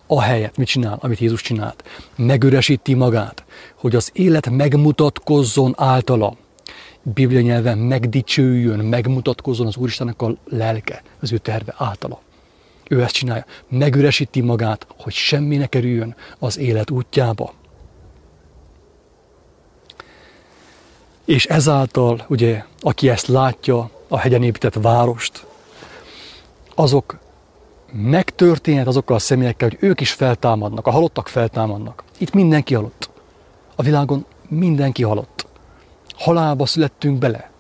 a 0.08 0.22
helyet 0.22 0.58
mit 0.58 0.68
csinál, 0.68 0.98
amit 1.02 1.20
Jézus 1.20 1.42
csinált. 1.42 1.84
Megüresíti 2.16 2.94
magát, 2.94 3.44
hogy 3.76 3.96
az 3.96 4.10
élet 4.14 4.50
megmutatkozzon 4.50 5.74
általa. 5.78 6.36
Biblia 7.02 7.42
nyelven 7.42 7.78
megdicsőjön, 7.78 8.80
megmutatkozzon 8.80 9.68
az 9.68 9.76
Úristennek 9.76 10.22
a 10.22 10.36
lelke, 10.50 11.04
az 11.20 11.32
ő 11.32 11.38
terve 11.38 11.74
általa. 11.78 12.22
Ő 12.90 13.04
ezt 13.04 13.14
csinálja. 13.14 13.46
Megüresíti 13.70 14.42
magát, 14.42 14.88
hogy 14.98 15.14
semmi 15.14 15.58
ne 15.58 15.66
kerüljön 15.66 16.16
az 16.40 16.58
élet 16.58 16.92
útjába. 16.92 17.54
És 21.26 21.46
ezáltal, 21.46 22.26
ugye, 22.28 22.64
aki 22.80 23.10
ezt 23.10 23.28
látja, 23.28 23.90
a 24.08 24.18
hegyen 24.18 24.44
épített 24.44 24.74
várost, 24.74 25.46
azok 26.76 27.18
megtörténhet 28.02 28.88
azokkal 28.88 29.16
a 29.16 29.20
személyekkel, 29.20 29.70
hogy 29.70 29.78
ők 29.82 30.02
is 30.02 30.12
feltámadnak, 30.12 30.88
a 30.88 30.92
halottak 30.92 31.28
feltámadnak. 31.28 32.04
Itt 32.18 32.34
mindenki 32.34 32.74
halott. 32.74 33.10
A 33.76 33.84
világon 33.84 34.26
mindenki 34.48 35.04
halott. 35.04 35.48
Halálba 36.16 36.66
születtünk 36.66 37.18
bele. 37.18 37.52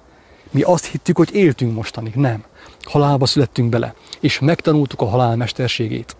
Mi 0.51 0.61
azt 0.61 0.85
hittük, 0.85 1.17
hogy 1.17 1.35
éltünk 1.35 1.75
mostanig. 1.75 2.15
Nem. 2.15 2.43
Halálba 2.81 3.25
születtünk 3.25 3.69
bele. 3.69 3.93
És 4.19 4.39
megtanultuk 4.39 5.01
a 5.01 5.05
halál 5.05 5.35
mesterségét. 5.35 6.15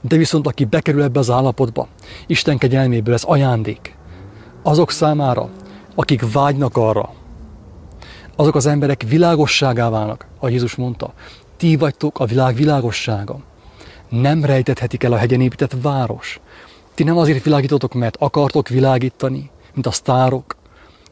De 0.00 0.16
viszont 0.16 0.46
aki 0.46 0.64
bekerül 0.64 1.02
ebbe 1.02 1.18
az 1.18 1.30
állapotba, 1.30 1.88
Isten 2.26 2.58
kegyelméből 2.58 3.14
ez 3.14 3.22
ajándék. 3.22 3.96
Azok 4.62 4.90
számára, 4.90 5.48
akik 5.94 6.32
vágynak 6.32 6.76
arra, 6.76 7.12
azok 8.36 8.54
az 8.54 8.66
emberek 8.66 9.04
világosságá 9.08 9.88
válnak, 9.88 10.26
ahogy 10.38 10.52
Jézus 10.52 10.74
mondta, 10.74 11.12
ti 11.62 11.76
vagytok 11.76 12.18
a 12.18 12.24
világ 12.24 12.54
világossága. 12.54 13.38
Nem 14.08 14.44
rejtethetik 14.44 15.02
el 15.02 15.12
a 15.12 15.16
hegyen 15.16 15.40
épített 15.40 15.76
város. 15.82 16.40
Ti 16.94 17.02
nem 17.02 17.16
azért 17.18 17.44
világítotok, 17.44 17.94
mert 17.94 18.16
akartok 18.18 18.68
világítani, 18.68 19.50
mint 19.74 19.86
a 19.86 19.90
sztárok. 19.90 20.56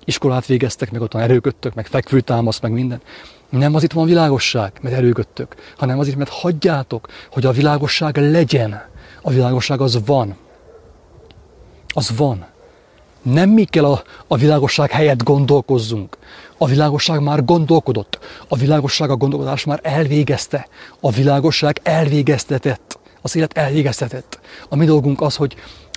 Iskolát 0.04 0.46
végeztek, 0.46 0.90
meg 0.90 1.00
ott 1.00 1.14
erőködtök, 1.14 1.74
meg 1.74 1.86
fekvőtámasz, 1.86 2.60
meg 2.60 2.72
minden. 2.72 3.00
Nem 3.48 3.74
azért 3.74 3.92
van 3.92 4.06
világosság, 4.06 4.72
mert 4.80 4.94
erőködtök, 4.94 5.54
hanem 5.76 5.98
azért, 5.98 6.16
mert 6.16 6.30
hagyjátok, 6.30 7.08
hogy 7.32 7.46
a 7.46 7.52
világosság 7.52 8.16
legyen. 8.16 8.82
A 9.22 9.30
világosság 9.30 9.80
az 9.80 10.04
van. 10.04 10.36
Az 11.88 12.16
van. 12.16 12.46
Nem 13.22 13.50
mi 13.50 13.64
kell 13.64 13.84
a, 13.84 14.02
a 14.26 14.36
világosság 14.36 14.90
helyett 14.90 15.22
gondolkozzunk. 15.22 16.16
A 16.62 16.66
világosság 16.66 17.22
már 17.22 17.44
gondolkodott. 17.44 18.18
A 18.48 18.56
világosság 18.56 19.10
a 19.10 19.16
gondolkodás 19.16 19.64
már 19.64 19.80
elvégezte. 19.82 20.68
A 21.00 21.10
világosság 21.10 21.80
elvégeztetett. 21.82 22.98
Az 23.22 23.36
élet 23.36 23.56
elvégeztetett. 23.56 24.40
A 24.68 24.76
mi 24.76 24.84
dolgunk 24.84 25.20
az, 25.20 25.36
hogy 25.36 25.54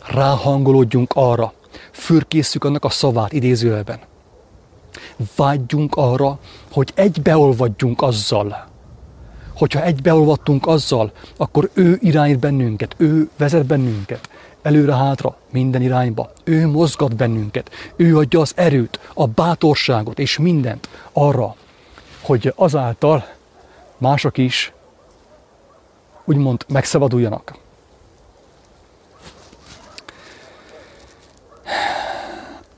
ráhangolódjunk 0.08 1.12
arra. 1.16 1.54
Fürkészük 1.92 2.64
annak 2.64 2.86
a 2.86 2.90
szavát 2.90 3.34
idézőjelben. 3.34 4.00
Vágyjunk 5.36 5.96
arra, 5.96 6.40
hogy 6.72 6.92
egybeolvadjunk 6.96 8.02
azzal. 8.02 8.68
Hogyha 9.56 9.84
egybeolvadtunk 9.84 10.68
azzal, 10.68 11.12
akkor 11.38 11.70
ő 11.74 11.98
irányít 12.02 12.40
bennünket, 12.40 12.96
ő 12.98 13.30
vezet 13.38 13.66
bennünket 13.66 14.30
előre-hátra, 14.64 15.38
minden 15.52 15.82
irányba. 15.82 16.32
Ő 16.44 16.68
mozgat 16.68 17.16
bennünket, 17.16 17.70
ő 17.96 18.18
adja 18.18 18.40
az 18.40 18.54
erőt, 18.56 19.00
a 19.14 19.28
bátorságot 19.28 20.20
és 20.20 20.38
mindent 20.38 20.90
arra, 21.12 21.56
hogy 22.22 22.54
azáltal 22.56 23.28
mások 23.98 24.38
is 24.38 24.74
úgymond 26.26 26.66
megszabaduljanak. 26.68 27.58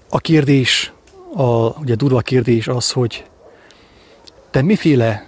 A 0.10 0.20
kérdés, 0.20 0.92
a, 1.36 1.80
ugye 1.80 1.96
durva 1.96 2.20
kérdés 2.20 2.68
az, 2.68 2.92
hogy 2.92 3.26
te 4.52 4.62
miféle 4.62 5.28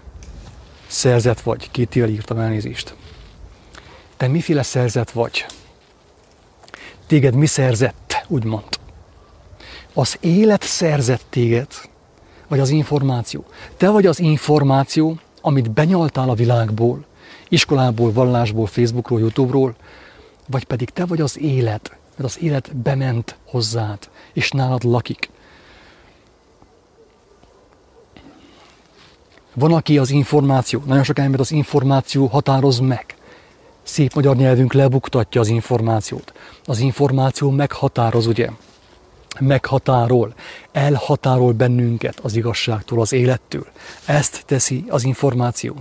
szerzet 0.88 1.42
vagy? 1.42 1.72
Két 1.72 1.96
írtam 1.96 2.38
elnézést. 2.38 2.96
Te 4.18 4.28
miféle 4.28 4.64
szerzet 4.64 5.12
vagy? 5.12 5.46
Téged 7.08 7.36
mi 7.36 7.46
szerzett, 7.46 8.26
úgymond. 8.28 8.80
Az 9.94 10.18
élet 10.20 10.64
szerzett 10.64 11.26
téged, 11.30 11.68
vagy 12.48 12.60
az 12.60 12.70
információ. 12.70 13.46
Te 13.78 13.90
vagy 13.90 14.06
az 14.06 14.20
információ, 14.20 15.18
amit 15.42 15.72
benyaltál 15.72 16.30
a 16.30 16.34
világból, 16.34 17.06
iskolából, 17.50 18.12
vallásból, 18.12 18.66
Facebookról, 18.66 19.20
Youtube-ról, 19.20 19.76
vagy 20.48 20.64
pedig 20.64 20.90
te 20.90 21.06
vagy 21.06 21.22
az 21.22 21.40
élet, 21.40 21.90
mert 21.90 22.30
az 22.30 22.42
élet 22.42 22.76
bement 22.76 23.36
hozzád, 23.46 24.10
és 24.34 24.52
nálad 24.52 24.84
lakik. 24.84 25.30
Van, 29.54 29.74
aki 29.74 29.98
az 29.98 30.10
információ, 30.10 30.84
nagyon 30.86 31.04
sok 31.04 31.20
ember 31.20 31.40
az 31.40 31.52
információ 31.52 32.26
határoz 32.26 32.80
meg 32.80 33.17
szép 33.88 34.14
magyar 34.14 34.36
nyelvünk 34.36 34.74
lebuktatja 34.74 35.42
az 35.42 35.48
információt. 35.48 36.34
Az 36.66 36.80
információ 36.80 37.50
meghatároz, 37.50 38.28
ugye? 38.28 38.50
Meghatárol, 39.40 40.34
elhatárol 40.72 41.52
bennünket 41.54 42.20
az 42.20 42.36
igazságtól, 42.36 43.02
az 43.02 43.14
élettől. 43.14 43.68
Ezt 44.06 44.44
teszi 44.46 44.86
az 44.90 45.04
információ. 45.04 45.76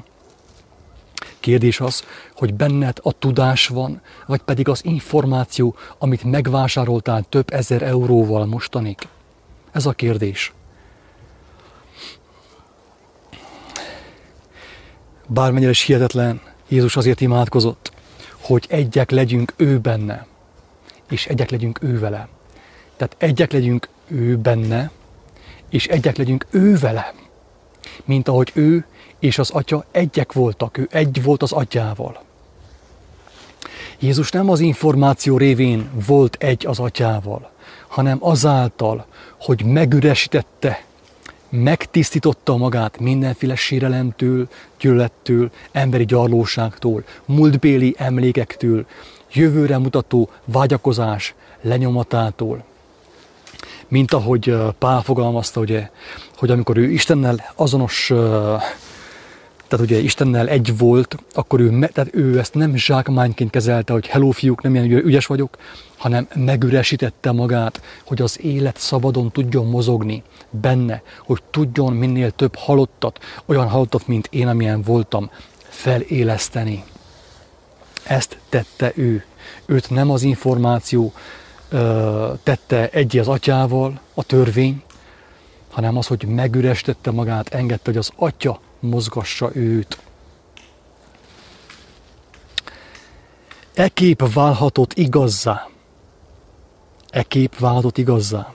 Kérdés 1.41 1.81
az, 1.81 2.05
hogy 2.35 2.55
benned 2.55 2.99
a 3.03 3.13
tudás 3.13 3.67
van, 3.67 4.01
vagy 4.27 4.41
pedig 4.41 4.69
az 4.69 4.85
információ, 4.85 5.77
amit 5.99 6.25
megvásároltál 6.25 7.25
több 7.29 7.53
ezer 7.53 7.83
euróval 7.83 8.47
mostanig? 8.47 8.97
Ez 9.73 9.87
a 9.87 9.93
kérdés. 9.93 10.53
Bármennyire 15.27 15.71
is 15.71 15.83
hihetetlen, 15.83 16.41
Jézus 16.69 16.97
azért 16.97 17.21
imádkozott, 17.21 17.93
hogy 18.47 18.67
egyek 18.69 19.11
legyünk 19.11 19.53
ő 19.57 19.79
benne, 19.79 20.27
és 21.11 21.27
egyek 21.27 21.51
legyünk 21.51 21.83
ő 21.83 21.99
vele. 21.99 22.29
Tehát 22.97 23.17
egyek 23.19 23.53
legyünk 23.53 23.89
ő 24.07 24.37
benne, 24.37 24.91
és 25.71 25.87
egyek 25.87 26.17
legyünk 26.17 26.47
ő 26.51 26.79
vele. 26.79 27.15
mint 28.05 28.29
ahogy 28.29 28.51
ő 28.55 28.87
és 29.19 29.39
az 29.39 29.51
atya 29.51 29.85
egyek 29.91 30.33
voltak, 30.33 30.79
ő 30.79 30.89
egy 30.91 31.23
volt 31.23 31.43
az 31.43 31.53
atyával. 31.53 32.23
Jézus 33.99 34.31
nem 34.31 34.51
az 34.51 34.61
információ 34.61 35.37
révén 35.37 35.91
volt 36.07 36.37
egy 36.39 36.67
az 36.67 36.79
atyával, 36.79 37.51
hanem 37.89 38.19
azáltal, 38.21 39.07
hogy 39.41 39.65
megüresítette, 39.65 40.85
megtisztította 41.49 42.57
magát 42.57 43.01
mindenféle 43.01 43.55
sérelemtől, 43.55 44.49
gyűlölettől, 44.81 45.51
emberi 45.73 46.05
gyarlóságtól, 46.05 47.05
múltbéli 47.25 47.95
emlékektől, 47.99 48.87
jövőre 49.33 49.79
mutató 49.79 50.31
vágyakozás 50.45 51.35
lenyomatától. 51.61 52.65
Mint 53.89 54.13
ahogy 54.13 54.57
Pál 54.79 55.03
fogalmazta, 55.03 55.61
ugye, 55.61 55.91
hogy 56.37 56.51
amikor 56.51 56.77
ő 56.77 56.91
Istennel 56.91 57.53
azonos 57.55 58.13
tehát 59.69 59.85
ugye 59.85 59.99
Istennel 59.99 60.49
egy 60.49 60.79
volt, 60.79 61.17
akkor 61.35 61.61
ő, 61.61 61.89
tehát 61.93 62.14
ő 62.14 62.39
ezt 62.39 62.55
nem 62.55 62.77
zsákmányként 62.77 63.51
kezelte, 63.51 63.93
hogy 63.93 64.07
hello 64.07 64.31
fiúk, 64.31 64.62
nem 64.62 64.75
ilyen 64.75 64.91
ügyes 64.91 65.27
vagyok, 65.27 65.57
hanem 65.97 66.29
megüresítette 66.35 67.33
magát, 67.33 67.81
hogy 68.05 68.23
az 68.23 68.41
élet 68.43 68.77
szabadon 68.77 69.31
tudjon 69.31 69.67
mozogni 69.67 70.23
benne, 70.51 71.03
hogy 71.25 71.43
tudjon 71.51 71.93
minél 71.93 72.31
több 72.31 72.55
halottat, 72.55 73.19
olyan 73.47 73.69
halottat, 73.69 74.07
mint 74.07 74.29
én, 74.31 74.49
amilyen 74.49 74.83
voltam, 74.83 75.31
feléleszteni. 75.69 76.85
Ezt 78.05 78.39
tette 78.49 78.93
ő. 78.95 79.25
Őt 79.67 79.91
nem 79.91 80.11
az 80.11 80.23
információ 80.23 81.12
ö, 81.69 82.33
tette 82.43 82.89
egy 82.89 83.19
az 83.19 83.29
atyával, 83.29 84.01
a 84.14 84.23
törvény, 84.23 84.83
hanem 85.71 85.97
az, 85.97 86.07
hogy 86.07 86.25
megüresítette 86.27 87.11
magát, 87.11 87.55
engedte, 87.55 87.91
hogy 87.91 87.97
az 87.97 88.11
atya 88.17 88.61
mozgassa 88.81 89.51
őt. 89.55 89.99
E 93.74 93.89
kép 93.89 94.33
válhatott 94.33 94.93
igazzá. 94.93 95.68
E 97.11 97.22
kép 97.22 97.59
válhatott 97.59 97.99
igazzá. 97.99 98.53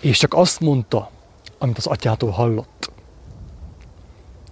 És 0.00 0.18
csak 0.18 0.34
azt 0.34 0.60
mondta, 0.60 1.10
amit 1.58 1.78
az 1.78 1.86
atyától 1.86 2.30
hallott. 2.30 2.90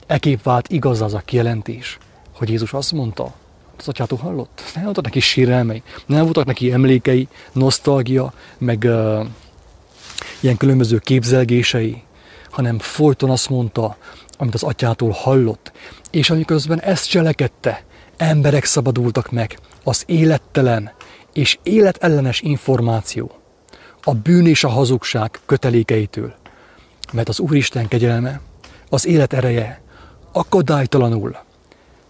E 0.07 0.18
kép 0.18 0.43
vált 0.43 0.68
igaz 0.68 1.03
az 1.03 1.14
a 1.14 1.22
kijelentés, 1.24 1.99
hogy 2.33 2.49
Jézus 2.49 2.72
azt 2.72 2.93
mondta, 2.93 3.35
az 3.79 3.89
atyától 3.89 4.18
hallott. 4.18 4.62
Nem 4.74 4.85
voltak 4.85 5.05
neki 5.05 5.20
sírelmei, 5.20 5.83
nem 6.07 6.24
voltak 6.24 6.45
neki 6.45 6.72
emlékei, 6.72 7.29
nosztalgia, 7.53 8.33
meg 8.59 8.83
uh, 8.87 9.26
ilyen 10.41 10.57
különböző 10.57 10.99
képzelgései, 10.99 12.03
hanem 12.51 12.79
folyton 12.79 13.31
azt 13.31 13.49
mondta, 13.49 13.97
amit 14.39 14.55
az 14.55 14.63
atyától 14.63 15.11
hallott. 15.11 15.73
És 16.11 16.31
amiközben 16.31 16.81
ezt 16.81 17.09
cselekedte, 17.09 17.85
emberek 18.17 18.65
szabadultak 18.65 19.31
meg 19.31 19.59
az 19.85 20.03
élettelen 20.07 20.93
és 21.33 21.59
életellenes 21.63 22.41
információ, 22.41 23.33
a 24.03 24.15
bűn 24.15 24.47
és 24.47 24.65
a 24.65 24.69
hazugság 24.69 25.41
kötelékeitől. 25.47 26.35
Mert 27.13 27.29
az 27.29 27.39
Úristen 27.39 27.89
kegyelme, 27.89 28.41
az 28.89 29.07
élet 29.07 29.33
ereje 29.33 29.81
akadálytalanul 30.33 31.37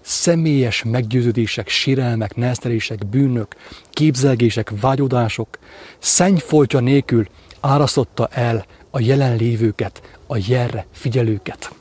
személyes 0.01 0.83
meggyőződések, 0.83 1.69
sírelmek, 1.69 2.37
nesztelések, 2.37 3.07
bűnök, 3.07 3.57
képzelgések, 3.91 4.73
vágyódások 4.81 5.59
szennyfoltja 5.99 6.81
nélkül 6.81 7.27
árasztotta 7.61 8.29
el 8.33 8.67
a 8.99 9.01
jelenlévőket, 9.01 10.03
a 10.27 10.37
jerre 10.47 10.87
figyelőket. 10.93 11.73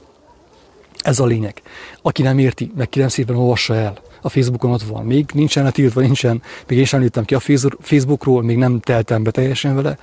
Ez 0.97 1.19
a 1.19 1.25
lényeg. 1.25 1.61
Aki 2.01 2.21
nem 2.21 2.37
érti, 2.37 2.71
meg 2.75 2.89
kérem 2.89 3.07
szépen 3.07 3.35
olvassa 3.35 3.75
el. 3.75 3.97
A 4.21 4.29
Facebookon 4.29 4.71
ott 4.71 4.83
van. 4.83 5.05
Még 5.05 5.25
nincsen 5.33 5.63
letiltva, 5.63 6.01
nincsen, 6.01 6.41
még 6.67 6.77
én 6.77 6.85
sem 6.85 6.99
lőttem 6.99 7.25
ki 7.25 7.35
a 7.35 7.39
Facebookról, 7.79 8.43
még 8.43 8.57
nem 8.57 8.79
teltem 8.79 9.23
be 9.23 9.31
teljesen 9.31 9.75
vele, 9.75 9.97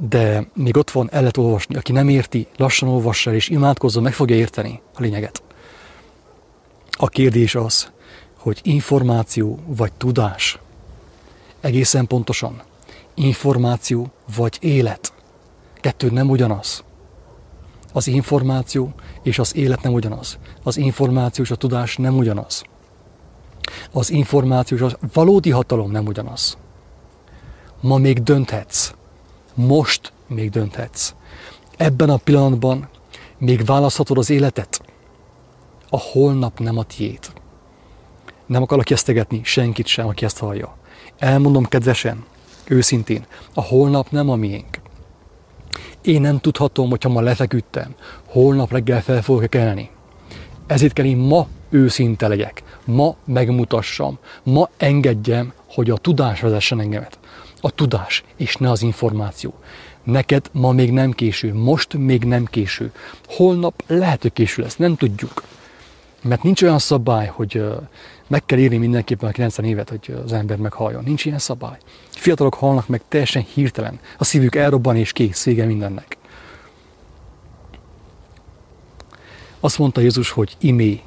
de 0.00 0.46
még 0.54 0.76
ott 0.76 0.90
van, 0.90 1.08
el 1.12 1.18
lehet 1.18 1.36
olvasni. 1.36 1.76
Aki 1.76 1.92
nem 1.92 2.08
érti, 2.08 2.46
lassan 2.56 2.88
olvassa 2.88 3.30
el, 3.30 3.36
és 3.36 3.48
imádkozzon, 3.48 4.02
meg 4.02 4.12
fogja 4.12 4.36
érteni 4.36 4.80
a 4.94 5.00
lényeget. 5.00 5.42
A 6.90 7.08
kérdés 7.08 7.54
az, 7.54 7.88
hogy 8.38 8.60
információ 8.62 9.58
vagy 9.66 9.92
tudás. 9.92 10.58
Egészen 11.60 12.06
pontosan. 12.06 12.62
Információ 13.14 14.10
vagy 14.36 14.56
élet. 14.60 15.13
Kettő 15.84 16.10
nem 16.10 16.30
ugyanaz. 16.30 16.84
Az 17.92 18.06
információ 18.06 18.92
és 19.22 19.38
az 19.38 19.56
élet 19.56 19.82
nem 19.82 19.92
ugyanaz. 19.92 20.38
Az 20.62 20.76
információ 20.76 21.44
és 21.44 21.50
a 21.50 21.56
tudás 21.56 21.96
nem 21.96 22.16
ugyanaz. 22.16 22.64
Az 23.92 24.10
információ 24.10 24.76
és 24.76 24.82
a 24.82 24.98
valódi 25.12 25.50
hatalom 25.50 25.90
nem 25.90 26.06
ugyanaz. 26.06 26.56
Ma 27.80 27.96
még 27.96 28.22
dönthetsz. 28.22 28.94
Most 29.54 30.12
még 30.26 30.50
dönthetsz. 30.50 31.14
Ebben 31.76 32.10
a 32.10 32.16
pillanatban 32.16 32.88
még 33.38 33.64
választhatod 33.64 34.18
az 34.18 34.30
életet. 34.30 34.82
A 35.88 35.98
holnap 35.98 36.58
nem 36.58 36.78
a 36.78 36.82
tiéd. 36.82 37.32
Nem 38.46 38.62
akarok 38.62 38.90
esztegetni 38.90 39.40
senkit 39.42 39.86
sem, 39.86 40.06
aki 40.06 40.24
ezt 40.24 40.38
hallja. 40.38 40.76
Elmondom 41.18 41.64
kedvesen, 41.64 42.24
őszintén, 42.64 43.26
a 43.54 43.62
holnap 43.62 44.10
nem 44.10 44.30
a 44.30 44.36
miénk. 44.36 44.82
Én 46.04 46.20
nem 46.20 46.38
tudhatom, 46.38 46.90
hogyha 46.90 47.08
ma 47.08 47.20
lefeküdtem, 47.20 47.94
holnap 48.28 48.72
reggel 48.72 49.02
fel 49.02 49.22
fogok 49.22 49.50
kelni. 49.50 49.90
Ezért 50.66 50.92
kell 50.92 51.04
én 51.04 51.16
ma 51.16 51.46
őszinte 51.70 52.28
legyek, 52.28 52.62
ma 52.84 53.16
megmutassam, 53.24 54.18
ma 54.42 54.68
engedjem, 54.76 55.52
hogy 55.66 55.90
a 55.90 55.96
tudás 55.96 56.40
vezessen 56.40 56.80
engemet. 56.80 57.18
A 57.60 57.70
tudás, 57.70 58.24
és 58.36 58.56
ne 58.56 58.70
az 58.70 58.82
információ. 58.82 59.54
Neked 60.02 60.50
ma 60.52 60.72
még 60.72 60.92
nem 60.92 61.10
késő, 61.12 61.54
most 61.54 61.94
még 61.94 62.24
nem 62.24 62.44
késő. 62.44 62.92
Holnap 63.26 63.82
lehet, 63.86 64.22
hogy 64.22 64.32
késő 64.32 64.62
lesz, 64.62 64.76
nem 64.76 64.96
tudjuk. 64.96 65.42
Mert 66.22 66.42
nincs 66.42 66.62
olyan 66.62 66.78
szabály, 66.78 67.26
hogy 67.26 67.64
meg 68.26 68.44
kell 68.46 68.58
írni 68.58 68.76
mindenképpen 68.76 69.28
a 69.28 69.32
90 69.32 69.66
évet, 69.66 69.88
hogy 69.88 70.16
az 70.24 70.32
ember 70.32 70.56
meghalljon. 70.56 71.04
Nincs 71.04 71.24
ilyen 71.24 71.38
szabály. 71.38 71.78
Fiatalok 72.10 72.54
halnak 72.54 72.88
meg 72.88 73.02
teljesen 73.08 73.42
hirtelen. 73.54 74.00
A 74.18 74.24
szívük 74.24 74.54
elrobban 74.54 74.96
és 74.96 75.12
kész, 75.12 75.44
vége 75.44 75.64
mindennek. 75.64 76.16
Azt 79.60 79.78
mondta 79.78 80.00
Jézus, 80.00 80.30
hogy 80.30 80.56
imé, 80.60 81.02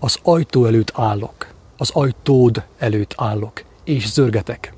az 0.00 0.18
ajtó 0.22 0.64
előtt 0.64 0.92
állok, 0.94 1.46
az 1.76 1.90
ajtód 1.90 2.64
előtt 2.78 3.14
állok, 3.16 3.62
és 3.84 4.08
zörgetek. 4.08 4.72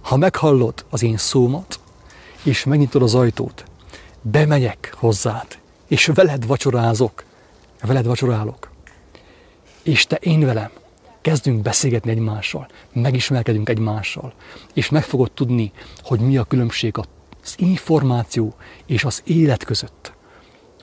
Ha 0.00 0.16
meghallod 0.16 0.84
az 0.90 1.02
én 1.02 1.16
szómat, 1.16 1.80
és 2.42 2.64
megnyitod 2.64 3.02
az 3.02 3.14
ajtót, 3.14 3.64
bemegyek 4.22 4.94
hozzád, 4.96 5.46
és 5.86 6.06
veled 6.06 6.46
vacsorázok, 6.46 7.24
veled 7.82 8.06
vacsorálok, 8.06 8.70
és 9.82 10.06
te 10.06 10.16
én 10.16 10.44
velem, 10.44 10.70
kezdünk 11.20 11.62
beszélgetni 11.62 12.10
egymással, 12.10 12.68
megismerkedünk 12.92 13.68
egymással, 13.68 14.32
és 14.74 14.88
meg 14.88 15.02
fogod 15.02 15.32
tudni, 15.32 15.72
hogy 16.02 16.20
mi 16.20 16.36
a 16.36 16.44
különbség 16.44 16.98
az 17.42 17.54
információ 17.56 18.54
és 18.86 19.04
az 19.04 19.22
élet 19.24 19.64
között. 19.64 20.12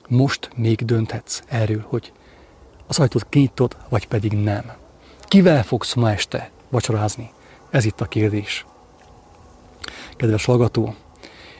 Most 0.08 0.50
még 0.54 0.84
dönthetsz 0.84 1.42
erről, 1.46 1.84
hogy 1.88 2.12
az 2.86 2.98
ajtót 2.98 3.26
kinyitod, 3.28 3.76
vagy 3.88 4.06
pedig 4.06 4.32
nem. 4.32 4.72
Kivel 5.20 5.62
fogsz 5.62 5.94
ma 5.94 6.10
este 6.10 6.50
vacsorázni? 6.68 7.30
Ez 7.70 7.84
itt 7.84 8.00
a 8.00 8.04
kérdés. 8.04 8.66
Kedves 10.16 10.44
hallgató, 10.44 10.94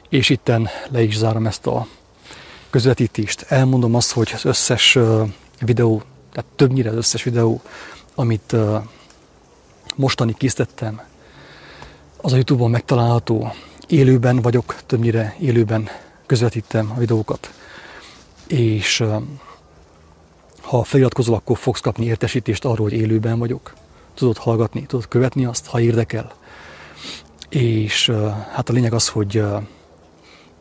és 0.09 0.29
itten 0.29 0.67
le 0.89 1.01
is 1.01 1.17
zárom 1.17 1.45
ezt 1.45 1.67
a 1.67 1.87
közvetítést. 2.69 3.41
Elmondom 3.41 3.95
azt, 3.95 4.11
hogy 4.11 4.31
az 4.33 4.45
összes 4.45 4.97
videó, 5.59 6.01
tehát 6.31 6.49
többnyire 6.55 6.89
az 6.89 6.95
összes 6.95 7.23
videó, 7.23 7.61
amit 8.19 8.55
mostani 9.95 10.33
készítettem, 10.33 11.01
az 12.21 12.31
a 12.31 12.35
Youtube-on 12.35 12.69
megtalálható. 12.69 13.51
Élőben 13.87 14.41
vagyok, 14.41 14.75
többnyire 14.85 15.35
élőben 15.39 15.89
közvetítem 16.25 16.91
a 16.95 16.99
videókat. 16.99 17.53
És 18.47 19.03
ha 20.61 20.83
feliratkozol, 20.83 21.35
akkor 21.35 21.57
fogsz 21.57 21.79
kapni 21.79 22.05
értesítést 22.05 22.65
arról, 22.65 22.89
hogy 22.89 22.97
élőben 22.97 23.39
vagyok. 23.39 23.73
Tudod 24.13 24.37
hallgatni, 24.37 24.85
tudod 24.85 25.07
követni 25.07 25.45
azt, 25.45 25.65
ha 25.65 25.79
érdekel. 25.79 26.31
És 27.49 28.11
hát 28.51 28.69
a 28.69 28.73
lényeg 28.73 28.93
az, 28.93 29.09
hogy 29.09 29.43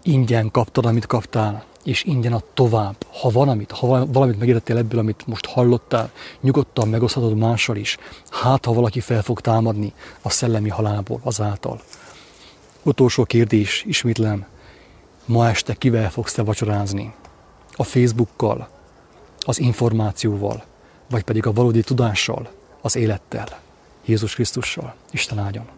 ingyen 0.03 0.51
kaptad, 0.51 0.87
amit 0.87 1.07
kaptál, 1.07 1.65
és 1.85 2.05
ingyen 2.05 2.33
ad 2.33 2.45
tovább. 2.55 2.97
Ha 3.21 3.31
valamit, 3.31 3.71
ha 3.71 4.07
valamit 4.07 4.39
megértettél 4.39 4.77
ebből, 4.77 4.99
amit 4.99 5.27
most 5.27 5.47
hallottál, 5.47 6.11
nyugodtan 6.41 6.89
megoszthatod 6.89 7.37
mással 7.37 7.77
is. 7.77 7.97
Hát, 8.31 8.65
ha 8.65 8.73
valaki 8.73 9.01
fel 9.01 9.23
fog 9.23 9.41
támadni 9.41 9.93
a 10.23 10.31
szellemi 10.31 10.69
halálból 10.69 11.21
azáltal. 11.23 11.81
Utolsó 12.83 13.25
kérdés, 13.25 13.85
ismétlem, 13.87 14.47
ma 15.25 15.49
este 15.49 15.75
kivel 15.75 16.11
fogsz 16.11 16.33
te 16.33 16.43
vacsorázni? 16.43 17.15
a 17.81 17.85
Facebookkal, 17.85 18.69
az 19.41 19.59
információval, 19.59 20.65
vagy 21.11 21.23
pedig 21.23 21.47
a 21.47 21.53
valódi 21.53 21.83
tudással, 21.83 22.51
az 22.81 22.97
élettel, 22.97 23.61
Jézus 24.05 24.35
Krisztussal. 24.35 24.95
Isten 25.11 25.39
áldjon! 25.39 25.78